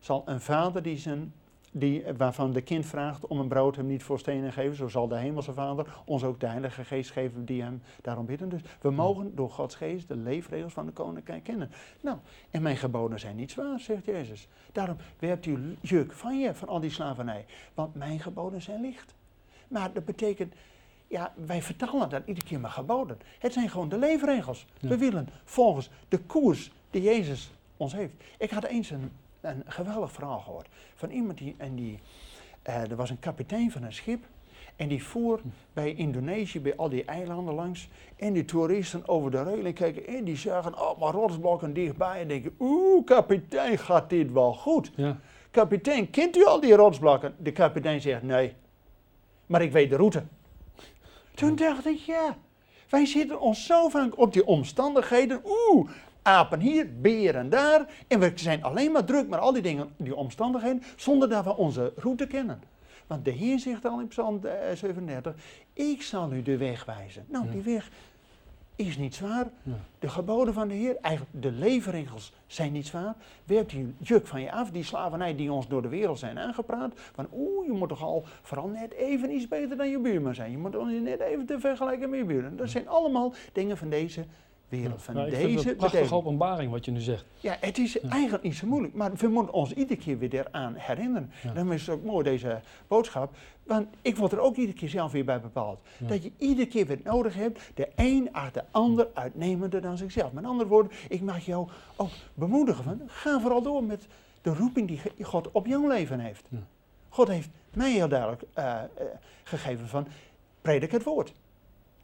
zal 0.00 0.22
een 0.26 0.40
vader 0.40 0.82
die 0.82 0.98
zijn 0.98 1.32
die, 1.78 2.04
waarvan 2.16 2.52
de 2.52 2.60
kind 2.60 2.86
vraagt 2.86 3.26
om 3.26 3.40
een 3.40 3.48
brood 3.48 3.76
hem 3.76 3.86
niet 3.86 4.02
voor 4.02 4.18
stenen 4.18 4.52
geven, 4.52 4.76
zo 4.76 4.88
zal 4.88 5.08
de 5.08 5.16
hemelse 5.16 5.52
vader 5.52 5.86
ons 6.04 6.24
ook 6.24 6.40
de 6.40 6.46
heilige 6.46 6.84
geest 6.84 7.10
geven 7.10 7.44
die 7.44 7.62
hem 7.62 7.82
daarom 8.02 8.26
bidden. 8.26 8.48
Dus 8.48 8.60
we 8.80 8.90
mogen 8.90 9.34
door 9.34 9.50
Gods 9.50 9.74
geest 9.74 10.08
de 10.08 10.16
leefregels 10.16 10.72
van 10.72 10.86
de 10.86 10.92
koninkrijk 10.92 11.44
kennen. 11.44 11.70
Nou, 12.00 12.18
en 12.50 12.62
mijn 12.62 12.76
geboden 12.76 13.20
zijn 13.20 13.36
niet 13.36 13.50
zwaar, 13.50 13.80
zegt 13.80 14.04
Jezus. 14.04 14.48
Daarom 14.72 14.96
werpt 15.18 15.46
u 15.46 15.76
juk 15.80 16.12
van 16.12 16.38
je, 16.38 16.54
van 16.54 16.68
al 16.68 16.80
die 16.80 16.90
slavernij, 16.90 17.44
want 17.74 17.94
mijn 17.94 18.20
geboden 18.20 18.62
zijn 18.62 18.80
licht. 18.80 19.14
Maar 19.68 19.92
dat 19.92 20.04
betekent, 20.04 20.54
ja, 21.06 21.32
wij 21.46 21.62
vertalen 21.62 22.08
dat 22.08 22.22
iedere 22.26 22.46
keer 22.46 22.60
maar 22.60 22.70
geboden. 22.70 23.18
Het 23.38 23.52
zijn 23.52 23.68
gewoon 23.68 23.88
de 23.88 23.98
leefregels. 23.98 24.66
We 24.80 24.98
willen 24.98 25.28
volgens 25.44 25.90
de 26.08 26.18
koers 26.18 26.70
die 26.90 27.02
Jezus 27.02 27.50
ons 27.76 27.92
heeft. 27.92 28.14
Ik 28.38 28.50
had 28.50 28.64
eens 28.64 28.90
een 28.90 29.10
een 29.46 29.62
geweldig 29.66 30.12
verhaal 30.12 30.40
gehoord. 30.40 30.68
Van 30.94 31.10
iemand 31.10 31.38
die, 31.38 31.54
en 31.58 31.74
die, 31.74 31.98
uh, 32.68 32.90
er 32.90 32.96
was 32.96 33.10
een 33.10 33.18
kapitein 33.18 33.70
van 33.70 33.82
een 33.82 33.92
schip. 33.92 34.24
En 34.76 34.88
die 34.88 35.04
voer 35.04 35.40
bij 35.72 35.94
Indonesië, 35.94 36.60
bij 36.60 36.76
al 36.76 36.88
die 36.88 37.04
eilanden 37.04 37.54
langs. 37.54 37.88
En 38.16 38.32
die 38.32 38.44
toeristen 38.44 39.08
over 39.08 39.30
de 39.30 39.42
reuling 39.42 39.74
kijken 39.74 40.06
en 40.06 40.24
die 40.24 40.36
zagen 40.36 40.74
allemaal 40.74 41.12
rotsblokken 41.12 41.72
dichtbij. 41.72 42.20
En 42.20 42.28
denken, 42.28 42.54
oeh, 42.58 43.04
kapitein, 43.04 43.78
gaat 43.78 44.10
dit 44.10 44.32
wel 44.32 44.54
goed? 44.54 44.92
Ja. 44.96 45.18
Kapitein, 45.50 46.10
kent 46.10 46.36
u 46.36 46.44
al 46.44 46.60
die 46.60 46.74
rotsblokken? 46.74 47.34
De 47.38 47.52
kapitein 47.52 48.00
zegt, 48.00 48.22
nee. 48.22 48.54
Maar 49.46 49.62
ik 49.62 49.72
weet 49.72 49.90
de 49.90 49.96
route. 49.96 50.22
Toen 51.34 51.56
dacht 51.56 51.86
ik, 51.86 51.98
ja, 51.98 52.36
wij 52.88 53.06
zitten 53.06 53.40
ons 53.40 53.66
zo 53.66 53.88
vaak 53.88 54.18
op 54.18 54.32
die 54.32 54.46
omstandigheden. 54.46 55.40
Oeh, 55.44 55.90
apen 56.26 56.60
hier, 56.60 57.00
beren 57.00 57.48
daar. 57.48 57.86
En 58.08 58.20
we 58.20 58.32
zijn 58.34 58.62
alleen 58.62 58.92
maar 58.92 59.04
druk 59.04 59.28
met 59.28 59.40
al 59.40 59.52
die 59.52 59.62
dingen, 59.62 59.88
die 59.96 60.14
omstandigheden, 60.14 60.82
zonder 60.96 61.28
dat 61.28 61.44
we 61.44 61.56
onze 61.56 61.92
route 61.96 62.26
kennen. 62.26 62.60
Want 63.06 63.24
de 63.24 63.30
Heer 63.30 63.58
zegt 63.58 63.84
al 63.84 64.00
in 64.00 64.08
Psalm 64.08 64.40
37, 64.74 65.34
eh, 65.74 65.88
ik 65.90 66.02
zal 66.02 66.32
u 66.32 66.42
de 66.42 66.56
weg 66.56 66.84
wijzen. 66.84 67.24
Nou, 67.28 67.50
die 67.50 67.62
weg 67.62 67.90
is 68.76 68.96
niet 68.96 69.14
zwaar. 69.14 69.46
De 69.98 70.08
geboden 70.08 70.54
van 70.54 70.68
de 70.68 70.74
Heer, 70.74 70.96
eigenlijk 71.00 71.42
de 71.42 71.52
leefregels 71.52 72.32
zijn 72.46 72.72
niet 72.72 72.86
zwaar. 72.86 73.14
Werpt 73.44 73.70
die 73.70 73.94
juk 73.98 74.26
van 74.26 74.40
je 74.40 74.52
af, 74.52 74.70
die 74.70 74.84
slavernij 74.84 75.36
die 75.36 75.52
ons 75.52 75.68
door 75.68 75.82
de 75.82 75.88
wereld 75.88 76.18
zijn 76.18 76.38
aangepraat. 76.38 76.92
Van 76.94 77.26
oeh, 77.32 77.66
je 77.66 77.72
moet 77.72 77.88
toch 77.88 78.02
al 78.02 78.24
vooral 78.42 78.68
net 78.68 78.92
even 78.92 79.34
iets 79.34 79.48
beter 79.48 79.76
dan 79.76 79.88
je 79.88 79.98
buurman 79.98 80.34
zijn. 80.34 80.50
Je 80.50 80.58
moet 80.58 80.76
ons 80.76 80.92
net 81.02 81.20
even 81.20 81.46
te 81.46 81.60
vergelijken 81.60 82.10
met 82.10 82.18
je 82.18 82.24
buurman. 82.24 82.56
Dat 82.56 82.70
zijn 82.70 82.88
allemaal 82.88 83.34
dingen 83.52 83.76
van 83.76 83.88
deze 83.88 84.24
wereld. 84.68 85.02
Van 85.02 85.14
nou, 85.14 85.30
deze 85.30 85.70
een 85.70 85.76
prachtige 85.76 86.14
openbaring 86.14 86.70
wat 86.70 86.84
je 86.84 86.90
nu 86.90 87.00
zegt. 87.00 87.24
Ja, 87.40 87.56
het 87.60 87.78
is 87.78 88.00
eigenlijk 88.00 88.42
niet 88.42 88.56
zo 88.56 88.66
moeilijk, 88.66 88.94
maar 88.94 89.12
we 89.14 89.28
moeten 89.28 89.54
ons 89.54 89.72
iedere 89.72 90.00
keer 90.00 90.18
weer 90.18 90.34
eraan 90.34 90.74
herinneren. 90.74 91.30
Ja. 91.42 91.52
Dan 91.52 91.72
is 91.72 91.86
het 91.86 91.96
ook 91.96 92.04
mooi 92.04 92.24
deze 92.24 92.60
boodschap, 92.86 93.36
want 93.62 93.86
ik 94.02 94.16
word 94.16 94.32
er 94.32 94.38
ook 94.38 94.56
iedere 94.56 94.78
keer 94.78 94.88
zelf 94.88 95.12
weer 95.12 95.24
bij 95.24 95.40
bepaald. 95.40 95.80
Dat 95.98 96.22
je 96.22 96.32
iedere 96.36 96.68
keer 96.68 96.86
weer 96.86 97.00
nodig 97.04 97.34
hebt, 97.34 97.60
de 97.74 97.88
een 97.94 98.28
acht 98.32 98.54
de 98.54 98.64
ander 98.70 99.08
uitnemender 99.14 99.80
dan 99.80 99.96
zichzelf. 99.96 100.32
Met 100.32 100.44
andere 100.44 100.68
woorden, 100.68 100.92
ik 101.08 101.20
mag 101.20 101.44
jou 101.44 101.68
ook 101.96 102.10
bemoedigen 102.34 102.84
van, 102.84 103.00
ga 103.06 103.40
vooral 103.40 103.62
door 103.62 103.84
met 103.84 104.06
de 104.42 104.54
roeping 104.54 104.88
die 104.88 105.24
God 105.24 105.50
op 105.50 105.66
jouw 105.66 105.88
leven 105.88 106.20
heeft. 106.20 106.48
God 107.08 107.28
heeft 107.28 107.48
mij 107.74 107.92
heel 107.92 108.08
duidelijk 108.08 108.42
uh, 108.58 108.64
uh, 108.64 109.06
gegeven 109.44 109.88
van, 109.88 110.06
predik 110.62 110.90
het 110.90 111.02
woord. 111.02 111.34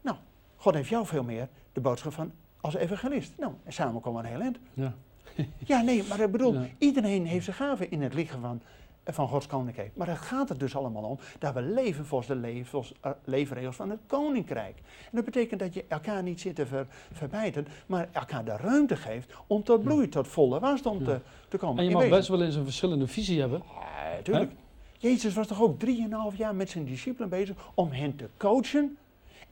Nou, 0.01 0.17
God 0.57 0.75
heeft 0.75 0.89
jou 0.89 1.07
veel 1.07 1.23
meer 1.23 1.49
de 1.73 1.81
boodschap 1.81 2.13
van 2.13 2.33
als 2.63 2.75
evangelist. 2.75 3.33
Nou, 3.39 3.53
samen 3.69 4.01
komen 4.01 4.23
we 4.23 4.29
een 4.29 4.35
heel 4.35 4.43
eind. 4.43 4.59
Ja. 4.75 4.95
ja, 5.73 5.81
nee, 5.81 6.05
maar 6.09 6.21
ik 6.21 6.31
bedoel, 6.31 6.57
iedereen 6.79 7.27
heeft 7.27 7.45
zijn 7.45 7.57
gaven 7.57 7.91
in 7.91 8.03
het 8.03 8.15
lichaam 8.15 8.41
van, 8.41 8.63
van 9.05 9.29
Gods 9.29 9.47
koninkrijk. 9.47 9.91
Maar 9.95 10.09
het 10.09 10.19
gaat 10.19 10.51
er 10.51 10.59
dus 10.59 10.77
allemaal 10.77 11.03
om 11.03 11.19
dat 11.39 11.55
we 11.55 11.63
leven 11.63 12.07
volgens 12.07 12.29
de 12.29 12.37
levens, 12.37 12.93
uh, 13.07 13.13
leefregels 13.25 13.77
van 13.77 13.91
het 13.91 14.01
koninkrijk. 14.07 14.77
En 14.79 15.11
dat 15.11 15.25
betekent 15.25 15.61
dat 15.61 15.75
je 15.75 15.85
elkaar 15.89 16.23
niet 16.23 16.41
zit 16.41 16.55
te 16.55 16.67
ver, 16.67 16.87
verbijten, 17.13 17.67
maar 17.87 18.09
elkaar 18.13 18.45
de 18.45 18.57
ruimte 18.57 18.97
geeft 18.97 19.33
om 19.47 19.63
tot 19.63 19.83
bloei, 19.83 20.09
tot 20.09 20.29
volle 20.29 20.61
wasdom 20.61 20.99
ja. 20.99 21.05
te, 21.05 21.21
te 21.49 21.57
komen. 21.57 21.79
En 21.79 21.89
je 21.89 21.95
mag 21.97 22.09
best 22.09 22.29
wel 22.29 22.43
eens 22.43 22.55
een 22.55 22.65
verschillende 22.65 23.07
visie 23.07 23.41
hebben. 23.41 23.63
Ja, 23.75 24.17
natuurlijk. 24.17 24.53
Jezus 24.99 25.35
was 25.35 25.47
toch 25.47 25.63
ook 25.63 25.79
drieënhalf 25.79 26.37
jaar 26.37 26.55
met 26.55 26.71
zijn 26.71 26.85
discipelen 26.85 27.29
bezig 27.29 27.57
om 27.75 27.91
hen 27.91 28.17
te 28.17 28.29
coachen 28.37 28.97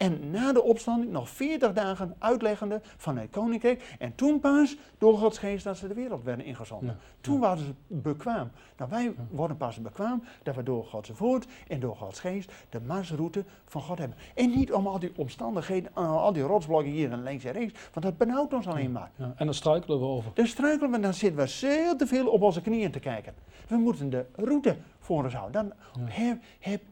en 0.01 0.31
na 0.31 0.53
de 0.53 0.63
opstanding 0.63 1.13
nog 1.13 1.29
40 1.29 1.73
dagen 1.73 2.15
uitleggende 2.19 2.81
van 2.97 3.17
het 3.19 3.31
koninkrijk. 3.31 3.97
En 3.99 4.15
toen 4.15 4.41
pas 4.41 4.77
door 4.99 5.19
Gods 5.19 5.39
geest 5.39 5.65
dat 5.65 5.77
ze 5.77 5.89
de 5.89 5.95
wereld 5.95 6.25
werden 6.25 6.45
ingezonden. 6.45 6.99
toen 7.21 7.41
waren 7.41 7.65
ze 7.65 7.75
bekwaam. 7.87 8.51
Nou, 8.77 8.91
wij 8.91 9.15
worden 9.31 9.57
pas 9.57 9.81
bekwaam 9.81 10.23
dat 10.43 10.55
we 10.55 10.63
door 10.63 10.85
Gods 10.85 11.11
woord 11.11 11.47
en 11.69 11.81
door 11.81 11.97
Gods 11.97 12.21
geest 12.21 12.53
de 12.69 12.81
marsroute 12.81 13.45
van 13.65 13.81
God 13.81 13.99
hebben. 13.99 14.17
En 14.35 14.51
niet 14.51 14.73
om 14.73 14.87
al 14.87 14.99
die 14.99 15.13
omstandigheden, 15.17 15.95
al 15.95 16.33
die 16.33 16.43
rotsblokken 16.43 16.93
hier 16.93 17.13
en 17.13 17.23
links 17.23 17.45
en 17.45 17.53
rechts. 17.53 17.81
Want 17.93 18.07
dat 18.07 18.17
benauwt 18.17 18.53
ons 18.53 18.67
alleen 18.67 18.93
maar. 18.93 19.11
En 19.17 19.45
dan 19.45 19.55
struikelen 19.55 19.99
we 19.99 20.05
over. 20.05 20.31
Dan 20.35 20.47
struikelen 20.47 20.91
we, 20.91 21.01
dan 21.01 21.15
zitten 21.15 21.45
we 21.45 21.49
veel 21.49 21.97
te 21.97 22.07
veel 22.07 22.29
op 22.29 22.43
onze 22.43 22.61
knieën 22.61 22.91
te 22.91 23.01
kijken. 23.01 23.35
We 23.69 23.77
moeten 23.77 24.11
de 24.11 24.27
route 24.35 24.77
voor 24.99 25.25
ons 25.25 25.35
houden. 25.35 25.53
Dan 25.93 26.09
heb, 26.09 26.39
heb 26.59 26.83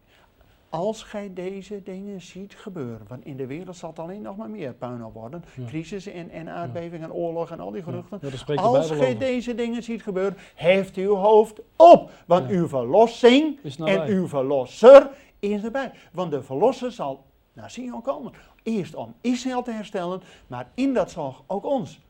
als 0.68 1.02
gij 1.02 1.32
deze 1.34 1.82
dingen 1.82 2.20
ziet 2.20 2.54
gebeuren, 2.54 3.06
want 3.08 3.24
in 3.24 3.36
de 3.36 3.46
wereld 3.46 3.76
zal 3.76 3.88
het 3.88 3.98
alleen 3.98 4.22
nog 4.22 4.36
maar 4.36 4.50
meer 4.50 4.72
puinhoop 4.72 5.14
worden, 5.14 5.44
ja. 5.56 5.66
crisis 5.66 6.06
en, 6.06 6.30
en 6.30 6.48
aardbeving 6.48 7.02
en 7.02 7.12
oorlog 7.12 7.50
en 7.50 7.60
al 7.60 7.70
die 7.70 7.82
geruchten. 7.82 8.18
Ja, 8.46 8.62
als 8.62 8.90
gij 8.90 9.18
deze 9.18 9.54
dingen 9.54 9.82
ziet 9.82 10.02
gebeuren, 10.02 10.36
heeft 10.54 10.96
uw 10.96 11.14
hoofd 11.14 11.60
op, 11.76 12.10
want 12.26 12.50
uw 12.50 12.68
verlossing 12.68 13.58
en 13.78 14.06
uw 14.06 14.28
verlosser 14.28 15.10
eerst 15.38 15.64
erbij. 15.64 15.92
Want 16.12 16.30
de 16.30 16.42
verlosser 16.42 16.92
zal 16.92 17.24
naar 17.52 17.70
Sion 17.70 18.02
komen. 18.02 18.32
Eerst 18.62 18.94
om 18.94 19.14
Israël 19.20 19.62
te 19.62 19.70
herstellen, 19.70 20.22
maar 20.46 20.70
in 20.74 20.94
dat 20.94 21.10
zal 21.10 21.36
ook 21.46 21.64
ons. 21.64 22.00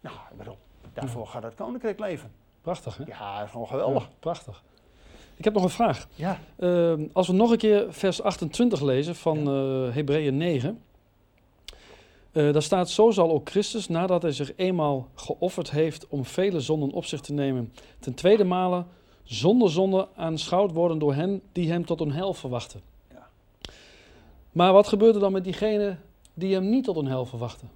Nou, 0.00 0.16
ik 0.30 0.36
bedoel, 0.36 0.58
daarvoor 0.92 1.26
gaat 1.26 1.42
het 1.42 1.54
koninkrijk 1.54 1.98
leven. 1.98 2.32
Prachtig, 2.60 2.96
hè? 2.96 3.04
Ja, 3.06 3.36
dat 3.36 3.44
is 3.44 3.50
gewoon 3.50 3.66
geweldig. 3.66 4.08
Prachtig. 4.18 4.62
Ik 5.38 5.44
heb 5.44 5.54
nog 5.54 5.62
een 5.62 5.68
vraag. 5.70 6.08
Ja, 6.14 6.38
Ehm, 6.58 7.06
als 7.12 7.26
we 7.26 7.32
nog 7.32 7.50
een 7.50 7.58
keer 7.58 7.86
vers 7.88 8.22
28 8.22 8.80
lezen 8.80 9.14
van 9.16 9.38
Ja. 9.44 9.86
eh 9.88 9.94
Hebreeën 9.94 10.36
9. 10.36 10.82
eh, 12.32 12.52
daar 12.52 12.62
staat, 12.62 12.90
zo 12.90 13.10
zal 13.10 13.30
ook 13.30 13.48
Christus, 13.50 13.88
nadat 13.88 14.22
hij 14.22 14.32
zich 14.32 14.52
eenmaal 14.56 15.08
geofferd 15.14 15.70
heeft 15.70 16.06
om 16.08 16.24
vele 16.24 16.60
zonden 16.60 16.90
op 16.92 17.04
zich 17.04 17.20
te 17.20 17.32
nemen, 17.32 17.72
ten 17.98 18.14
tweede 18.14 18.44
male 18.44 18.84
zonder 19.22 19.70
zonde 19.70 20.08
aanschouwd 20.16 20.72
worden 20.72 20.98
door 20.98 21.14
hen 21.14 21.42
die 21.52 21.70
hem 21.70 21.84
tot 21.86 22.00
een 22.00 22.12
hel 22.12 22.34
verwachten. 22.34 22.80
Ja. 23.10 23.26
Maar 24.52 24.72
wat 24.72 24.88
gebeurt 24.88 25.14
er 25.14 25.20
dan 25.20 25.32
met 25.32 25.44
diegenen 25.44 26.00
die 26.34 26.54
hem 26.54 26.68
niet 26.68 26.84
tot 26.84 26.96
een 26.96 27.06
hel 27.06 27.24
verwachten? 27.26 27.70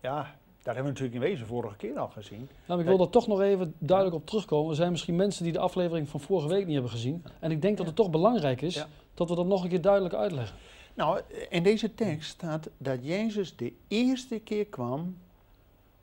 ja, 0.00 0.34
daar 0.64 0.74
hebben 0.74 0.92
we 0.92 0.98
natuurlijk 1.00 1.14
in 1.24 1.30
wezen 1.30 1.46
vorige 1.46 1.76
keer 1.76 1.98
al 1.98 2.08
gezien. 2.08 2.48
Nou, 2.66 2.80
ik 2.80 2.86
wil 2.86 2.96
daar 2.96 3.08
toch 3.08 3.26
nog 3.26 3.40
even 3.40 3.74
duidelijk 3.78 4.16
op 4.16 4.26
terugkomen. 4.26 4.70
Er 4.70 4.76
zijn 4.76 4.90
misschien 4.90 5.16
mensen 5.16 5.44
die 5.44 5.52
de 5.52 5.58
aflevering 5.58 6.08
van 6.08 6.20
vorige 6.20 6.48
week 6.48 6.64
niet 6.64 6.72
hebben 6.72 6.90
gezien. 6.90 7.24
En 7.40 7.50
ik 7.50 7.62
denk 7.62 7.76
dat 7.76 7.86
het 7.86 7.96
toch 7.96 8.10
belangrijk 8.10 8.62
is 8.62 8.74
Ja. 8.74 8.88
dat 9.14 9.28
we 9.28 9.34
dat 9.34 9.46
nog 9.46 9.62
een 9.62 9.68
keer 9.68 9.80
duidelijk 9.80 10.14
uitleggen. 10.14 10.56
Nou, 10.94 11.20
in 11.48 11.62
deze 11.62 11.94
tekst 11.94 12.30
staat 12.30 12.70
dat 12.78 12.98
Jezus 13.02 13.56
de 13.56 13.72
eerste 13.88 14.38
keer 14.38 14.66
kwam 14.66 15.16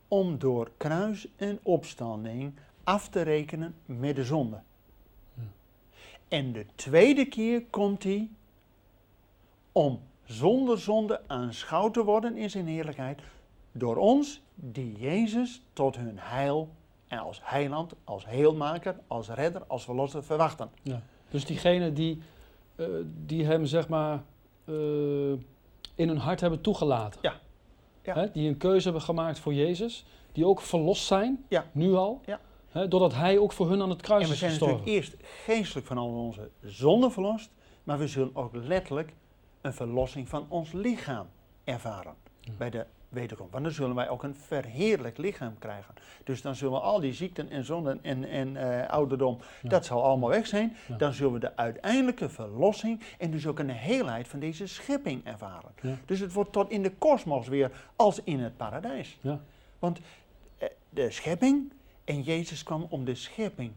om 0.08 0.38
door 0.38 0.72
kruis 0.78 1.28
en 1.36 1.60
opstanding 1.64 2.54
af 2.84 3.10
te 3.10 3.22
rekenen 3.22 3.76
met 3.86 4.16
de 4.16 4.24
zonde. 4.24 4.60
Ja. 5.34 5.44
En 6.28 6.52
de 6.54 6.66
tweede 6.76 7.26
keer 7.26 7.66
komt 7.70 8.04
hij 8.04 8.30
om 9.72 10.00
zonder 10.24 10.80
zonde 10.80 11.22
aanschouwd 11.28 11.94
te 11.94 12.04
worden 12.04 12.38
in 12.38 12.50
zijn 12.50 12.68
heerlijkheid 12.68 13.22
door 13.72 13.96
ons 13.98 14.42
die 14.56 14.96
Jezus 15.00 15.62
tot 15.74 15.96
hun 15.96 16.18
heil 16.20 16.70
en 17.08 17.18
als 17.20 17.40
heiland, 17.44 17.94
als 18.04 18.26
heelmaker, 18.26 18.96
als 19.08 19.30
redder, 19.30 19.64
als 19.68 19.84
verlosser 19.84 20.24
verwachten. 20.24 20.70
Dus 21.30 21.46
diegenen 21.46 21.94
die, 21.94 22.22
eh, 22.76 22.86
die 23.26 23.46
hem 23.46 23.66
zeg 23.66 23.88
maar 23.90 24.24
eh, 24.66 24.74
in 25.96 26.08
hun 26.08 26.18
hart 26.18 26.40
hebben 26.42 26.62
toegelaten. 26.62 27.20
Ja. 27.24 27.40
Ja. 28.04 28.14
Hè, 28.14 28.32
die 28.32 28.48
een 28.50 28.58
keuze 28.58 28.84
hebben 28.84 29.02
gemaakt 29.02 29.40
voor 29.40 29.54
Jezus. 29.54 30.06
Die 30.32 30.46
ook 30.46 30.62
verlost 30.62 31.06
zijn, 31.06 31.46
Ja. 31.50 31.66
nu 31.72 31.94
al. 31.94 32.22
Ja. 32.26 32.40
Hè, 32.70 32.88
doordat 32.88 33.14
hij 33.14 33.38
ook 33.38 33.52
voor 33.52 33.70
hun 33.70 33.82
aan 33.82 33.90
het 33.90 34.02
kruis 34.02 34.22
En 34.22 34.28
we 34.28 34.34
is 34.34 34.40
zijn 34.40 34.52
gestorven. 34.52 34.78
natuurlijk 34.78 35.04
eerst 35.06 35.16
geestelijk 35.46 35.88
van 35.88 35.98
al 35.98 36.08
onze 36.10 36.50
zonden 36.62 37.12
verlost, 37.12 37.52
maar 37.84 37.98
we 37.98 38.08
zullen 38.08 38.36
ook 38.36 38.56
letterlijk 38.56 39.14
een 39.62 39.74
verlossing 39.74 40.30
van 40.30 40.46
ons 40.50 40.72
lichaam 40.72 41.28
ervaren 41.64 42.14
Ja. 42.40 42.52
bij 42.58 42.70
de 42.70 42.86
wederkomst. 43.12 43.52
Want 43.52 43.64
dan 43.64 43.74
zullen 43.74 43.96
wij 43.96 44.10
ook 44.10 44.24
een 44.24 44.36
verheerlijk 44.36 45.18
lichaam 45.18 45.58
krijgen. 45.60 45.94
Dus 46.24 46.42
dan 46.42 46.56
zullen 46.56 46.82
al 46.82 47.00
die 47.00 47.14
ziekten 47.14 47.50
en 47.50 47.64
zonden 47.66 48.00
en, 48.04 48.24
en 48.26 48.58
eh, 48.58 48.90
ouderdom, 48.90 49.38
Ja. 49.62 49.70
dat 49.70 49.86
zal 49.86 50.04
allemaal 50.04 50.30
weg 50.30 50.48
zijn. 50.48 50.76
Ja. 50.88 50.96
Dan 50.98 51.14
zullen 51.14 51.34
we 51.34 51.40
de 51.40 51.56
uiteindelijke 51.58 52.30
verlossing 52.30 53.02
en 53.18 53.32
dus 53.32 53.48
ook 53.48 53.60
een 53.60 53.70
heelheid 53.70 54.28
van 54.28 54.40
deze 54.40 54.68
schepping 54.68 55.26
ervaren. 55.26 55.72
Ja. 55.82 55.96
Dus 56.06 56.20
het 56.20 56.34
wordt 56.34 56.52
tot 56.52 56.70
in 56.70 56.84
de 56.84 56.92
kosmos 56.92 57.48
weer 57.48 57.72
als 57.96 58.24
in 58.24 58.40
het 58.40 58.58
paradijs. 58.58 59.18
Ja. 59.22 59.40
Want 59.80 60.00
eh, 60.58 60.68
de 60.90 61.12
schepping, 61.12 61.72
en 62.04 62.22
Jezus 62.22 62.64
kwam 62.64 62.86
om 62.90 63.06
de 63.06 63.16
schepping 63.16 63.72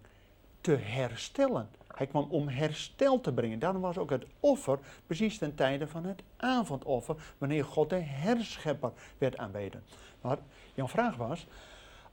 te 0.61 0.77
herstellen. 0.81 1.69
Hij 1.95 2.07
kwam 2.07 2.27
om 2.31 2.49
herstel 2.49 3.21
te 3.21 3.33
brengen. 3.33 3.59
Daarom 3.59 3.81
was 3.81 3.99
ook 3.99 4.11
het 4.11 4.27
offer 4.41 4.79
precies 5.07 5.39
ten 5.39 5.55
tijde 5.55 5.87
van 5.87 6.05
het 6.05 6.23
avondoffer, 6.37 7.17
wanneer 7.39 7.65
God 7.65 7.91
de 7.91 8.01
herschepper 8.01 8.93
werd 9.19 9.37
aanbeden. 9.37 9.83
Maar 10.21 10.39
jouw 10.75 10.89
vraag 10.89 11.17
was 11.17 11.47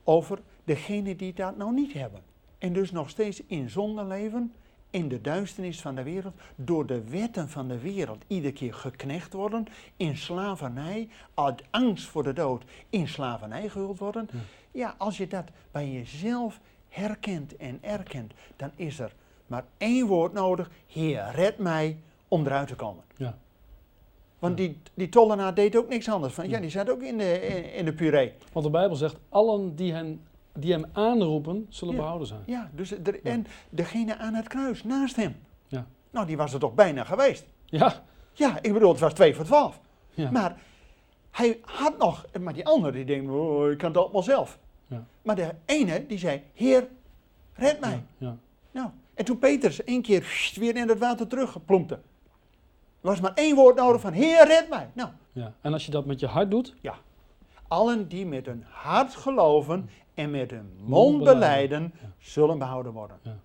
over 0.03 0.39
degenen 0.63 1.17
die 1.17 1.33
dat 1.33 1.57
nou 1.57 1.73
niet 1.73 1.93
hebben. 1.93 2.21
En 2.57 2.73
dus 2.73 2.91
nog 2.91 3.09
steeds 3.09 3.43
in 3.45 3.69
zonde 3.69 4.05
leven, 4.05 4.53
in 4.89 5.07
de 5.07 5.21
duisternis 5.21 5.81
van 5.81 5.95
de 5.95 6.03
wereld, 6.03 6.33
door 6.55 6.85
de 6.85 7.03
wetten 7.03 7.49
van 7.49 7.67
de 7.67 7.79
wereld 7.79 8.23
iedere 8.27 8.53
keer 8.53 8.73
geknecht 8.73 9.33
worden, 9.33 9.65
in 9.97 10.17
slavernij, 10.17 11.09
uit 11.33 11.63
angst 11.69 12.07
voor 12.07 12.23
de 12.23 12.33
dood, 12.33 12.63
in 12.89 13.07
slavernij 13.07 13.69
gehuld 13.69 13.99
worden. 13.99 14.29
Ja. 14.31 14.39
Ja, 14.71 14.95
als 14.97 15.17
je 15.17 15.27
dat 15.27 15.45
bij 15.71 15.91
jezelf 15.91 16.59
herkent 16.89 17.55
en 17.55 17.77
erkent, 17.81 18.33
dan 18.55 18.71
is 18.75 18.99
er 18.99 19.13
maar 19.51 19.63
één 19.77 20.07
woord 20.07 20.33
nodig: 20.33 20.69
Heer, 20.87 21.31
red 21.35 21.57
mij 21.57 21.97
om 22.27 22.45
eruit 22.45 22.67
te 22.67 22.75
komen. 22.75 23.03
Ja. 23.17 23.37
Want 24.39 24.57
die, 24.57 24.77
die 24.93 25.09
tollenaar 25.09 25.53
deed 25.53 25.75
ook 25.75 25.89
niks 25.89 26.09
anders. 26.09 26.33
Van, 26.33 26.49
ja, 26.49 26.59
die 26.59 26.69
zat 26.69 26.89
ook 26.89 27.01
in 27.01 27.17
de, 27.17 27.41
in, 27.47 27.73
in 27.73 27.85
de 27.85 27.93
puree. 27.93 28.33
Want 28.51 28.65
de 28.65 28.71
Bijbel 28.71 28.95
zegt, 28.95 29.15
allen 29.29 29.75
die, 29.75 29.93
hen, 29.93 30.21
die 30.53 30.71
hem 30.71 30.85
aanroepen, 30.91 31.65
zullen 31.69 31.93
Ja. 31.93 31.99
behouden 31.99 32.27
zijn. 32.27 32.41
Ja, 32.45 32.69
dus 32.75 32.91
er, 32.91 33.23
en 33.23 33.45
degene 33.69 34.17
aan 34.17 34.33
het 34.33 34.47
kruis 34.47 34.83
naast 34.83 35.15
hem. 35.15 35.35
Ja. 35.67 35.85
Nou, 36.11 36.25
die 36.27 36.37
was 36.37 36.53
er 36.53 36.59
toch 36.59 36.73
bijna 36.73 37.03
geweest. 37.03 37.45
Ja, 37.65 38.03
Ja, 38.33 38.57
ik 38.61 38.73
bedoel, 38.73 38.89
het 38.91 38.99
was 38.99 39.13
2 39.13 39.35
voor 39.35 39.45
12. 39.45 39.79
ja. 40.13 40.31
Maar 40.31 40.57
hij 41.31 41.59
had 41.61 41.97
nog, 41.97 42.25
maar 42.39 42.53
die 42.53 42.65
andere 42.65 42.91
die 42.93 43.05
denkt, 43.05 43.31
oh, 43.31 43.69
ik 43.71 43.77
kan 43.77 43.89
het 43.89 43.97
allemaal 43.97 44.23
zelf. 44.23 44.59
Ja. 44.87 45.03
Maar 45.21 45.35
de 45.35 45.51
ene 45.65 46.05
die 46.07 46.17
zei, 46.17 46.41
Heer, 46.53 46.87
red 47.53 47.79
mij. 47.79 48.03
ja. 48.17 48.35
Nou, 48.71 48.89
en 49.21 49.27
toen 49.27 49.39
Petrus 49.39 49.83
één 49.83 50.01
keer 50.01 50.51
weer 50.55 50.75
in 50.75 50.89
het 50.89 50.97
water 50.99 51.27
teruggeplompte. 51.27 51.93
Er 51.93 52.01
was 53.09 53.19
maar 53.21 53.33
één 53.33 53.55
woord 53.55 53.75
nodig 53.75 54.01
van, 54.01 54.13
Heer, 54.13 54.47
red 54.47 54.69
mij. 54.69 54.89
Nou, 54.93 55.09
ja. 55.31 55.53
En 55.61 55.73
als 55.73 55.85
je 55.85 55.91
dat 55.91 56.05
met 56.05 56.19
je 56.19 56.27
hart 56.27 56.51
doet, 56.51 56.75
allen 57.67 58.07
die 58.07 58.25
met 58.25 58.45
hun 58.45 58.63
hart 58.67 59.15
geloven 59.15 59.89
en 60.13 60.31
met 60.31 60.51
hun 60.51 60.69
mond 60.85 61.23
beleiden, 61.23 61.93
Ja. 62.01 62.07
zullen 62.17 62.57
behouden 62.57 62.91
worden. 62.91 63.17
Ja. 63.21 63.37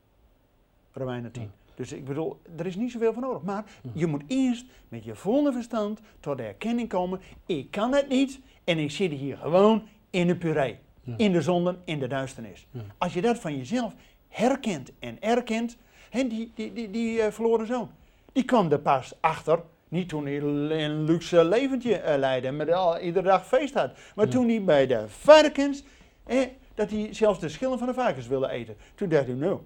Romeinen 0.93 1.33
10. 1.33 1.43
Ja. 1.43 1.49
Dus 1.75 1.93
ik 1.93 2.05
bedoel, 2.05 2.41
er 2.57 2.67
is 2.67 2.77
niet 2.77 2.91
zoveel 2.93 3.13
voor 3.13 3.23
nodig. 3.23 3.43
Maar 3.43 3.65
Ja. 3.83 3.91
je 3.95 4.07
moet 4.07 4.23
eerst 4.27 4.67
met 4.89 5.05
je 5.05 5.15
volle 5.15 5.53
verstand 5.53 6.01
tot 6.21 6.37
de 6.37 6.43
erkenning 6.43 6.89
komen. 6.89 7.21
Ik 7.47 7.71
kan 7.71 7.95
het 7.95 8.09
niet 8.09 8.41
en 8.65 8.79
ik 8.79 8.91
zit 8.91 9.11
hier 9.13 9.37
gewoon 9.37 9.83
in 10.11 10.27
de 10.27 10.37
puree. 10.37 10.79
Ja. 11.03 11.15
In 11.17 11.33
de 11.33 11.43
zonden, 11.43 11.81
in 11.85 11.99
de 11.99 12.07
duisternis. 12.07 12.67
Ja. 12.71 12.81
Als 12.99 13.15
je 13.15 13.21
dat 13.21 13.39
van 13.39 13.57
jezelf 13.57 13.95
herkent 14.29 14.91
en 14.99 15.23
erkent. 15.23 15.77
Hè, 16.11 16.27
die 16.29 16.53
die, 16.55 16.73
die, 16.73 16.91
die 16.91 17.21
eh, 17.23 17.33
verloren 17.33 17.67
zoon, 17.67 17.91
die 18.33 18.45
kwam 18.45 18.71
er 18.73 18.79
pas 18.81 19.13
achter. 19.21 19.61
Niet 19.89 20.09
toen 20.09 20.25
hij 20.27 20.37
een 20.41 21.05
luxe 21.05 21.45
leventje 21.45 21.97
eh, 21.97 22.19
leidde 22.19 22.49
en 22.49 22.57
met 22.57 22.71
al, 22.73 22.99
iedere 22.99 23.25
dag 23.29 23.47
feest 23.47 23.75
had. 23.75 23.91
Maar 24.15 24.25
Ja. 24.27 24.31
toen 24.33 24.49
hij 24.49 24.65
bij 24.65 24.87
de 24.87 25.05
varkens, 25.09 25.85
eh, 26.25 26.41
dat 26.75 26.91
hij 26.91 27.09
zelfs 27.11 27.41
de 27.41 27.49
schillen 27.49 27.79
van 27.79 27.87
de 27.87 27.95
varkens 27.95 28.27
wilde 28.27 28.49
eten. 28.51 28.77
Toen 28.95 29.09
dacht 29.09 29.27
hij, 29.27 29.35
nou, 29.35 29.59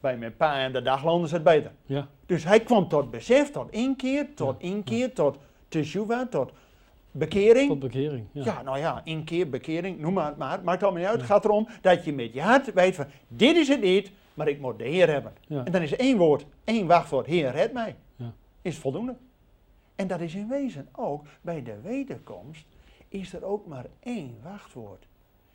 bij 0.00 0.16
mijn 0.16 0.36
pa 0.36 0.58
en 0.58 0.72
de 0.72 0.82
dagloon 0.82 1.24
is 1.24 1.32
het 1.32 1.42
beter. 1.42 1.70
ja, 1.86 2.08
Dus 2.26 2.44
hij 2.44 2.60
kwam 2.60 2.88
tot 2.88 3.10
besef, 3.10 3.50
tot 3.50 3.70
inkeer, 3.70 4.34
tot 4.34 4.60
inkeer, 4.60 5.12
tot 5.12 5.36
teshuva, 5.68 6.26
tot 6.30 6.52
bekering. 7.18 7.68
tot 7.68 7.78
bekering. 7.78 8.26
ja. 8.32 8.44
Ja. 8.44 8.62
nou 8.62 8.78
ja, 8.78 9.00
inkeer, 9.04 9.50
bekering, 9.50 9.98
noem 9.98 10.12
maar, 10.12 10.34
maar 10.36 10.52
het 10.52 10.62
maakt 10.62 10.82
allemaal 10.82 11.00
niet 11.00 11.10
uit. 11.10 11.20
Het 11.20 11.30
gaat 11.30 11.44
erom 11.44 11.68
dat 11.80 12.04
je 12.04 12.12
met 12.12 12.32
je 12.32 12.40
hart 12.40 12.72
weet 12.72 12.94
van, 12.94 13.06
dit 13.28 13.56
is 13.56 13.68
het 13.68 13.80
niet, 13.80 14.10
maar 14.34 14.48
ik 14.48 14.60
moet 14.60 14.78
de 14.78 14.84
Heer 14.84 15.08
hebben. 15.08 15.32
Ja. 15.46 15.64
En 15.64 15.72
dan 15.72 15.82
is 15.82 15.96
één 15.96 16.16
woord, 16.18 16.46
één 16.64 16.86
wachtwoord, 16.86 17.26
Heer, 17.26 17.50
red 17.50 17.72
mij. 17.72 17.96
Ja. 18.16 18.32
Is 18.62 18.78
voldoende. 18.78 19.16
En 19.94 20.06
dat 20.06 20.20
is 20.20 20.34
in 20.34 20.48
wezen 20.48 20.88
ook, 20.92 21.26
bij 21.40 21.62
de 21.62 21.80
wederkomst, 21.82 22.66
is 23.08 23.32
er 23.32 23.44
ook 23.44 23.66
maar 23.66 23.86
één 24.00 24.36
wachtwoord. 24.42 25.06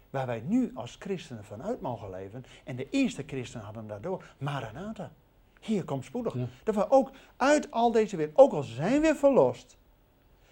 Waar 0.10 0.26
wij 0.26 0.43
nu 0.45 0.71
als 0.74 0.95
christenen 1.00 1.43
vanuit 1.43 1.82
mogen 1.82 2.10
leven. 2.10 2.45
En 2.63 2.76
de 2.76 2.88
eerste 2.89 3.24
christenen 3.28 3.65
hadden 3.65 3.88
daardoor, 3.88 4.24
Maranatha. 4.38 5.12
Hier 5.60 5.84
komt 5.84 6.06
spoedig. 6.06 6.34
Ja. 6.34 6.45
Dat 6.63 6.76
we 6.76 6.89
ook 6.89 7.12
uit 7.38 7.71
al 7.71 7.91
deze 7.91 8.17
wereld, 8.17 8.38
ook 8.38 8.54
al 8.54 8.63
zijn 8.63 9.02
we 9.02 9.15
verlost, 9.15 9.78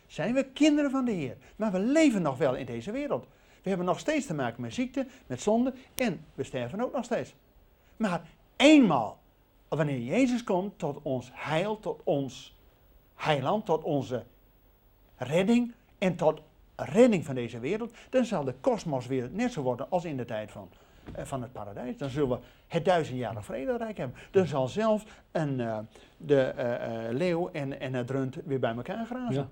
zijn 0.09 0.33
we 0.33 0.43
kinderen 0.43 0.91
van 0.91 1.05
de 1.05 1.11
Heer. 1.11 1.37
Maar 1.55 1.71
we 1.71 1.79
leven 1.79 2.21
nog 2.21 2.37
wel 2.37 2.55
in 2.55 2.65
deze 2.65 2.91
wereld. 2.91 3.27
We 3.61 3.69
hebben 3.69 3.85
nog 3.85 3.99
steeds 3.99 4.25
te 4.25 4.33
maken 4.33 4.61
met 4.61 4.73
ziekte, 4.73 5.07
met 5.27 5.41
zonde 5.41 5.73
en 5.95 6.25
we 6.35 6.43
sterven 6.43 6.81
ook 6.81 6.93
nog 6.93 7.03
steeds. 7.05 7.35
Maar 7.97 8.21
eenmaal, 8.55 9.19
wanneer 9.67 9.99
Jezus 9.99 10.43
komt 10.43 10.79
tot 10.79 10.99
ons 11.01 11.31
heil, 11.33 11.79
tot 11.79 12.01
ons 12.03 12.57
heiland, 13.15 13.65
tot 13.65 13.83
onze 13.83 14.23
redding 15.15 15.73
en 15.97 16.15
tot 16.15 16.41
redding 16.75 17.25
van 17.25 17.35
deze 17.35 17.59
wereld, 17.59 17.93
dan 18.09 18.25
zal 18.25 18.43
de 18.43 18.53
kosmos 18.61 19.07
weer 19.07 19.29
net 19.31 19.51
zo 19.51 19.61
worden 19.61 19.89
als 19.89 20.05
in 20.05 20.17
de 20.17 20.25
tijd 20.25 20.51
van, 20.51 20.69
eh, 21.13 21.25
van 21.25 21.41
het 21.41 21.51
paradijs. 21.51 21.97
Dan 21.97 22.09
zullen 22.09 22.29
we 22.29 22.39
het 22.67 22.85
duizendjarig 22.85 23.45
vrederijk 23.45 23.97
hebben. 23.97 24.17
Dan 24.31 24.45
zal 24.45 24.67
zelfs 24.67 25.05
een, 25.31 25.59
eh, 25.59 25.79
de 26.17 26.41
eh, 26.41 27.13
leeuw 27.15 27.49
en, 27.49 27.79
en 27.79 27.93
het 27.93 28.09
rund 28.09 28.35
weer 28.45 28.59
bij 28.59 28.75
elkaar 28.75 29.05
grazen. 29.05 29.33
Ja. 29.33 29.49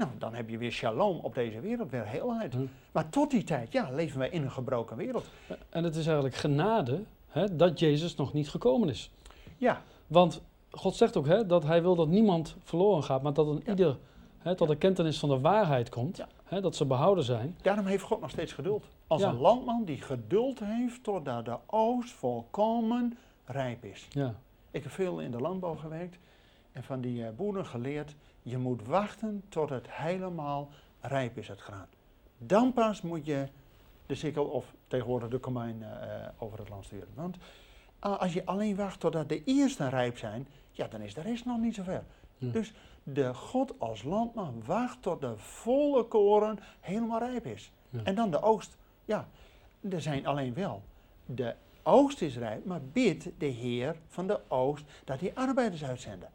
Nou, 0.00 0.12
dan 0.18 0.34
heb 0.34 0.48
je 0.48 0.58
weer 0.58 0.72
shalom 0.72 1.18
op 1.22 1.34
deze 1.34 1.60
wereld, 1.60 1.90
weer 1.90 2.06
heelheid. 2.06 2.52
Ja. 2.52 2.58
Maar 2.92 3.08
tot 3.08 3.30
die 3.30 3.44
tijd, 3.44 3.72
ja, 3.72 3.90
leven 3.90 4.18
wij 4.18 4.28
in 4.28 4.42
een 4.42 4.50
gebroken 4.50 4.96
wereld. 4.96 5.26
En 5.68 5.84
het 5.84 5.96
is 5.96 6.04
eigenlijk 6.06 6.34
genade 6.34 7.02
hè, 7.28 7.56
dat 7.56 7.78
Jezus 7.78 8.14
nog 8.14 8.32
niet 8.32 8.48
gekomen 8.48 8.88
is. 8.88 9.10
Ja, 9.56 9.82
Want 10.06 10.42
God 10.70 10.94
zegt 10.94 11.16
ook 11.16 11.26
hè, 11.26 11.46
dat 11.46 11.62
hij 11.62 11.82
wil 11.82 11.94
dat 11.94 12.08
niemand 12.08 12.56
verloren 12.64 13.02
gaat, 13.04 13.22
maar 13.22 13.32
dat 13.32 13.46
een 13.46 13.62
Ja. 13.64 13.70
ieder 13.70 13.96
hè, 14.38 14.54
tot 14.54 14.68
de 14.68 14.76
kentenis 14.76 15.18
van 15.18 15.28
de 15.28 15.40
waarheid 15.40 15.88
komt. 15.88 16.16
Ja. 16.16 16.28
Hè, 16.44 16.60
dat 16.60 16.76
ze 16.76 16.84
behouden 16.84 17.24
zijn. 17.24 17.56
Daarom 17.62 17.86
heeft 17.86 18.02
God 18.04 18.20
nog 18.20 18.30
steeds 18.30 18.52
geduld. 18.52 18.84
Als 19.06 19.22
een 19.22 19.38
landman 19.38 19.84
die 19.84 20.00
geduld 20.00 20.58
heeft 20.58 21.02
totdat 21.02 21.44
de 21.44 21.56
oogst 21.66 22.12
volkomen 22.12 23.18
rijp 23.44 23.84
is. 23.84 24.06
Ja. 24.10 24.34
Ik 24.70 24.82
heb 24.82 24.92
veel 24.92 25.20
in 25.20 25.30
de 25.30 25.40
landbouw 25.40 25.74
gewerkt 25.74 26.18
en 26.72 26.82
van 26.84 27.00
die 27.00 27.24
eh, 27.24 27.30
boeren 27.36 27.66
geleerd, 27.66 28.14
je 28.42 28.58
moet 28.58 28.86
wachten 28.86 29.42
tot 29.48 29.68
het 29.68 29.90
helemaal 29.90 30.68
rijp 31.00 31.38
is, 31.38 31.48
het 31.48 31.60
graan. 31.60 31.88
Dan 32.38 32.72
pas 32.72 33.02
moet 33.02 33.26
je 33.26 33.48
de 34.06 34.14
sikkel 34.14 34.44
of 34.44 34.74
tegenwoordig 34.86 35.28
de 35.28 35.40
combine 35.40 35.86
eh, 35.86 36.24
eh, 36.24 36.28
over 36.38 36.58
het 36.58 36.68
land 36.68 36.84
sturen. 36.84 37.08
Want 37.14 37.36
ah, 37.98 38.20
als 38.20 38.32
je 38.32 38.46
alleen 38.46 38.76
wacht 38.76 39.00
totdat 39.00 39.28
de 39.28 39.44
eerste 39.44 39.88
rijp 39.88 40.18
zijn, 40.18 40.48
ja, 40.70 40.88
dan 40.88 41.00
is 41.00 41.14
de 41.14 41.20
rest 41.20 41.44
nog 41.44 41.58
niet 41.58 41.74
zo 41.74 41.82
ver. 41.82 42.04
Ja. 42.36 42.50
Dus 42.50 42.72
de 43.02 43.34
God 43.34 43.74
als 43.78 44.02
landman 44.02 44.62
wacht 44.64 45.02
tot 45.02 45.20
de 45.20 45.36
volle 45.36 46.04
koren 46.04 46.58
helemaal 46.80 47.18
rijp 47.18 47.46
is. 47.46 47.72
Ja. 47.88 48.00
En 48.04 48.14
dan 48.14 48.30
de 48.30 48.42
oogst. 48.42 48.76
Ja, 49.04 49.28
er 49.90 50.00
zijn 50.00 50.26
alleen 50.26 50.54
wel. 50.54 50.82
De 51.26 51.54
oogst 51.82 52.22
is 52.22 52.36
rijp, 52.36 52.64
maar 52.64 52.80
bid 52.82 53.30
de 53.38 53.46
Heer 53.46 53.96
van 54.08 54.26
de 54.26 54.40
oogst 54.48 54.84
dat 55.04 55.20
hij 55.20 55.34
arbeiders 55.34 55.84
uitzenden. 55.84 56.28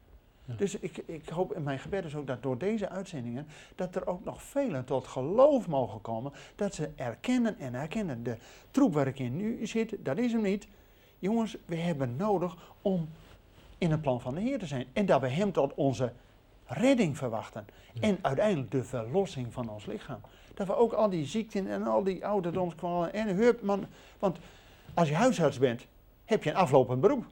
Ja. 0.46 0.54
Dus 0.58 0.80
ik, 0.80 0.98
ik 0.98 1.30
hoop 1.30 1.56
in 1.56 1.64
mijn 1.64 1.80
gebed 1.80 2.06
is 2.06 2.16
ook 2.16 2.28
dat 2.28 2.44
door 2.44 2.58
deze 2.58 2.90
uitzendingen, 2.90 3.48
dat 3.76 3.96
er 3.96 4.08
ook 4.08 4.24
nog 4.24 4.44
velen 4.44 4.86
tot 4.86 5.08
geloof 5.08 5.68
mogen 5.68 6.02
komen. 6.02 6.32
Dat 6.56 6.76
ze 6.76 6.90
erkennen 6.96 7.60
en 7.60 7.74
herkennen. 7.74 8.24
De 8.24 8.38
troep 8.72 8.94
waar 8.94 9.08
ik 9.08 9.20
in 9.20 9.38
nu 9.38 9.68
zit, 9.68 9.96
dat 10.00 10.18
is 10.18 10.32
hem 10.32 10.42
niet. 10.42 10.68
Jongens, 11.20 11.58
we 11.66 11.76
hebben 11.76 12.16
nodig 12.16 12.56
om 12.82 13.10
in 13.78 13.92
het 13.92 14.02
plan 14.02 14.22
van 14.22 14.36
de 14.36 14.42
Heer 14.42 14.60
te 14.60 14.66
zijn. 14.66 14.86
En 14.94 15.06
dat 15.06 15.22
we 15.22 15.28
hem 15.28 15.52
tot 15.52 15.74
onze 15.74 16.12
redding 16.66 17.18
verwachten. 17.18 17.66
Ja. 17.94 18.02
En 18.02 18.18
uiteindelijk 18.22 18.72
de 18.72 18.84
verlossing 18.84 19.54
van 19.54 19.70
ons 19.70 19.86
lichaam. 19.86 20.20
Dat 20.54 20.68
we 20.68 20.76
ook 20.76 20.94
al 20.94 21.10
die 21.10 21.26
ziekten 21.26 21.68
en 21.68 21.84
al 21.84 22.04
die 22.04 22.26
ouderdomskwalen 22.26 23.14
en 23.14 23.36
hup, 23.36 23.62
man. 23.62 23.86
Want 24.20 24.38
als 24.94 25.10
je 25.10 25.16
huisarts 25.16 25.58
bent, 25.58 25.88
heb 26.26 26.44
je 26.44 26.50
een 26.50 26.56
aflopend 26.56 27.02
beroep. 27.02 27.26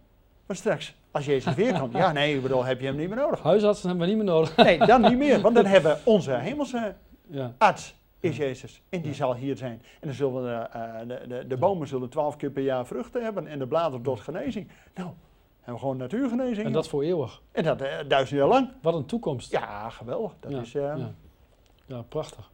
Maar 0.46 0.56
straks, 0.56 0.96
als 1.14 1.26
Jezus 1.26 1.56
weer 1.56 1.80
komt, 1.80 1.94
ja 1.94 2.12
nee, 2.12 2.36
ik 2.36 2.42
bedoel, 2.42 2.64
heb 2.66 2.80
je 2.80 2.86
hem 2.86 2.96
niet 2.96 3.08
meer 3.10 3.18
nodig. 3.18 3.42
Huisartsen 3.44 3.90
hebben 3.90 4.08
we 4.08 4.14
niet 4.14 4.24
meer 4.24 4.34
nodig. 4.34 4.56
Nee, 4.56 4.78
dan 4.78 5.02
niet 5.02 5.18
meer. 5.18 5.42
Want 5.42 5.56
dan 5.56 5.66
hebben 5.76 5.92
we 5.92 6.02
onze 6.12 6.32
hemelse 6.32 6.96
Ja. 7.30 7.54
arts, 7.58 7.96
is. 8.20 8.38
Jezus. 8.38 8.82
En 8.90 9.00
die 9.02 9.10
Ja. 9.10 9.16
zal 9.16 9.36
hier 9.36 9.58
zijn. 9.58 9.82
En 10.00 10.08
dan 10.08 10.14
zullen 10.14 10.44
we, 10.44 10.52
eh, 10.52 11.00
de, 11.08 11.22
de, 11.28 11.48
de 11.48 11.58
bomen 11.58 11.88
zullen 11.88 12.10
twaalf 12.10 12.36
keer 12.36 12.50
per 12.52 12.64
jaar 12.64 12.86
vruchten 12.86 13.24
hebben. 13.24 13.48
En 13.48 13.60
de 13.60 13.68
bladeren 13.68 14.02
tot 14.04 14.20
genezing. 14.20 14.68
Nou, 14.96 15.10
hebben 15.58 15.74
we 15.74 15.80
gewoon 15.80 15.98
natuurgenezing. 15.98 16.66
En 16.68 16.74
dat 16.74 16.88
voor 16.88 17.04
eeuwig. 17.04 17.42
En 17.52 17.64
dat 17.64 17.82
eh, 17.82 17.90
duizend 18.08 18.40
jaar 18.40 18.48
lang. 18.50 18.70
Wat 18.82 18.94
een 18.94 19.06
toekomst. 19.06 19.52
Ja, 19.52 19.90
geweldig. 19.90 20.32
Dat 20.40 20.52
Ja, 20.52 20.60
is... 20.62 20.76
eh, 20.76 20.82
ja. 20.82 21.12
Ja, 21.86 22.02
prachtig. 22.02 22.50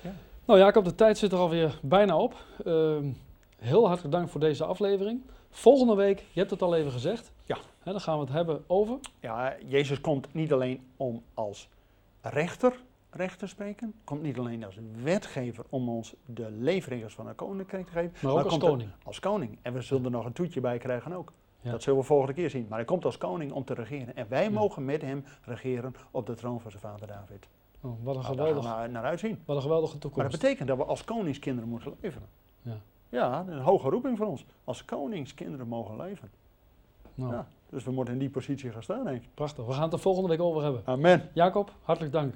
Ja. 0.00 0.12
Nou 0.44 0.58
Jacob, 0.58 0.84
de 0.84 0.94
tijd 0.94 1.18
zit 1.18 1.32
er 1.32 1.38
alweer 1.38 1.78
bijna 1.82 2.16
op. 2.16 2.34
Ehm, 2.64 3.04
heel 3.58 3.86
hartelijk 3.86 4.14
dank 4.14 4.28
voor 4.28 4.40
deze 4.40 4.64
aflevering. 4.64 5.20
Volgende 5.50 5.94
week, 5.94 6.18
je 6.32 6.38
hebt 6.38 6.50
het 6.50 6.62
al 6.62 6.74
even 6.74 6.92
gezegd. 6.92 7.32
Hè, 7.82 7.92
dan 7.92 8.00
gaan 8.00 8.14
we 8.18 8.24
het 8.24 8.32
hebben 8.32 8.64
over. 8.66 8.98
Ja, 9.20 9.54
Jezus 9.66 10.00
komt 10.00 10.34
niet 10.34 10.52
alleen 10.52 10.86
om 10.96 11.22
als 11.34 11.68
rechter 12.20 12.80
recht 13.10 13.38
te 13.38 13.46
spreken, 13.46 13.94
komt 14.04 14.22
niet 14.22 14.38
alleen 14.38 14.64
als 14.64 14.78
wetgever 15.02 15.64
om 15.68 15.88
ons 15.88 16.14
de 16.26 16.50
leefregels 16.50 17.14
van 17.14 17.26
een 17.28 17.34
koninkrijk 17.34 17.86
te 17.86 17.92
geven, 17.92 18.12
Maar 18.28 18.32
ook 18.32 18.44
als 18.44 18.58
koning. 18.58 18.90
als 19.04 19.20
koning. 19.20 19.58
En 19.62 19.72
we 19.72 19.80
zullen 19.80 20.04
er 20.04 20.10
nog 20.10 20.24
een 20.24 20.32
toetje 20.32 20.60
bij 20.60 20.78
krijgen 20.78 21.12
ook. 21.12 21.32
Ja. 21.60 21.70
Dat 21.70 21.82
zullen 21.82 21.98
we 21.98 22.04
volgende 22.04 22.32
keer 22.34 22.50
zien. 22.50 22.66
Maar 22.68 22.78
hij 22.78 22.86
komt 22.86 23.04
als 23.04 23.18
koning 23.18 23.52
om 23.52 23.64
te 23.64 23.74
regeren. 23.74 24.16
En 24.16 24.26
wij 24.28 24.44
Ja. 24.44 24.50
mogen 24.50 24.84
met 24.84 25.02
hem 25.02 25.24
regeren 25.42 25.94
op 26.10 26.26
de 26.26 26.34
troon 26.34 26.60
van 26.60 26.70
zijn 26.70 26.82
vader 26.82 27.06
David. 27.06 27.48
Oh, 27.80 27.82
wat, 27.82 27.92
een 27.92 28.02
Nou, 28.04 28.14
daar 28.14 28.24
gaan 28.24 28.34
geweldig, 28.34 28.82
we 28.82 28.88
naar 28.88 29.04
uitzien. 29.04 29.42
wat 29.44 29.56
een 29.56 29.62
geweldige 29.62 29.92
Maar 29.92 30.00
toekomst. 30.00 30.30
dat 30.30 30.40
betekent 30.40 30.68
dat 30.68 30.76
we 30.76 30.84
als 30.84 31.04
koningskinderen 31.04 31.68
moeten 31.70 31.94
leven. 32.00 32.22
Ja. 32.62 32.76
Ja, 33.08 33.44
een 33.48 33.60
hoge 33.60 33.88
roeping 33.88 34.16
voor 34.16 34.26
ons. 34.26 34.44
Als 34.64 34.84
koningskinderen 34.84 35.68
mogen 35.68 35.96
leven. 35.96 36.30
Nou, 37.14 37.32
Ja. 37.32 37.46
Dus 37.70 37.84
we 37.84 37.90
moeten 37.90 38.14
in 38.14 38.20
die 38.20 38.30
positie 38.30 38.70
gaan 38.70 38.82
staan, 38.82 39.04
denk 39.04 39.22
ik. 39.22 39.28
Prachtig. 39.34 39.66
We 39.66 39.72
gaan 39.72 39.82
het 39.82 39.92
er 39.92 39.98
volgende 39.98 40.28
week 40.28 40.40
over 40.40 40.62
hebben. 40.62 40.82
Amen. 40.84 41.30
Jacob, 41.34 41.72
hartelijk 41.82 42.12
dank. 42.12 42.34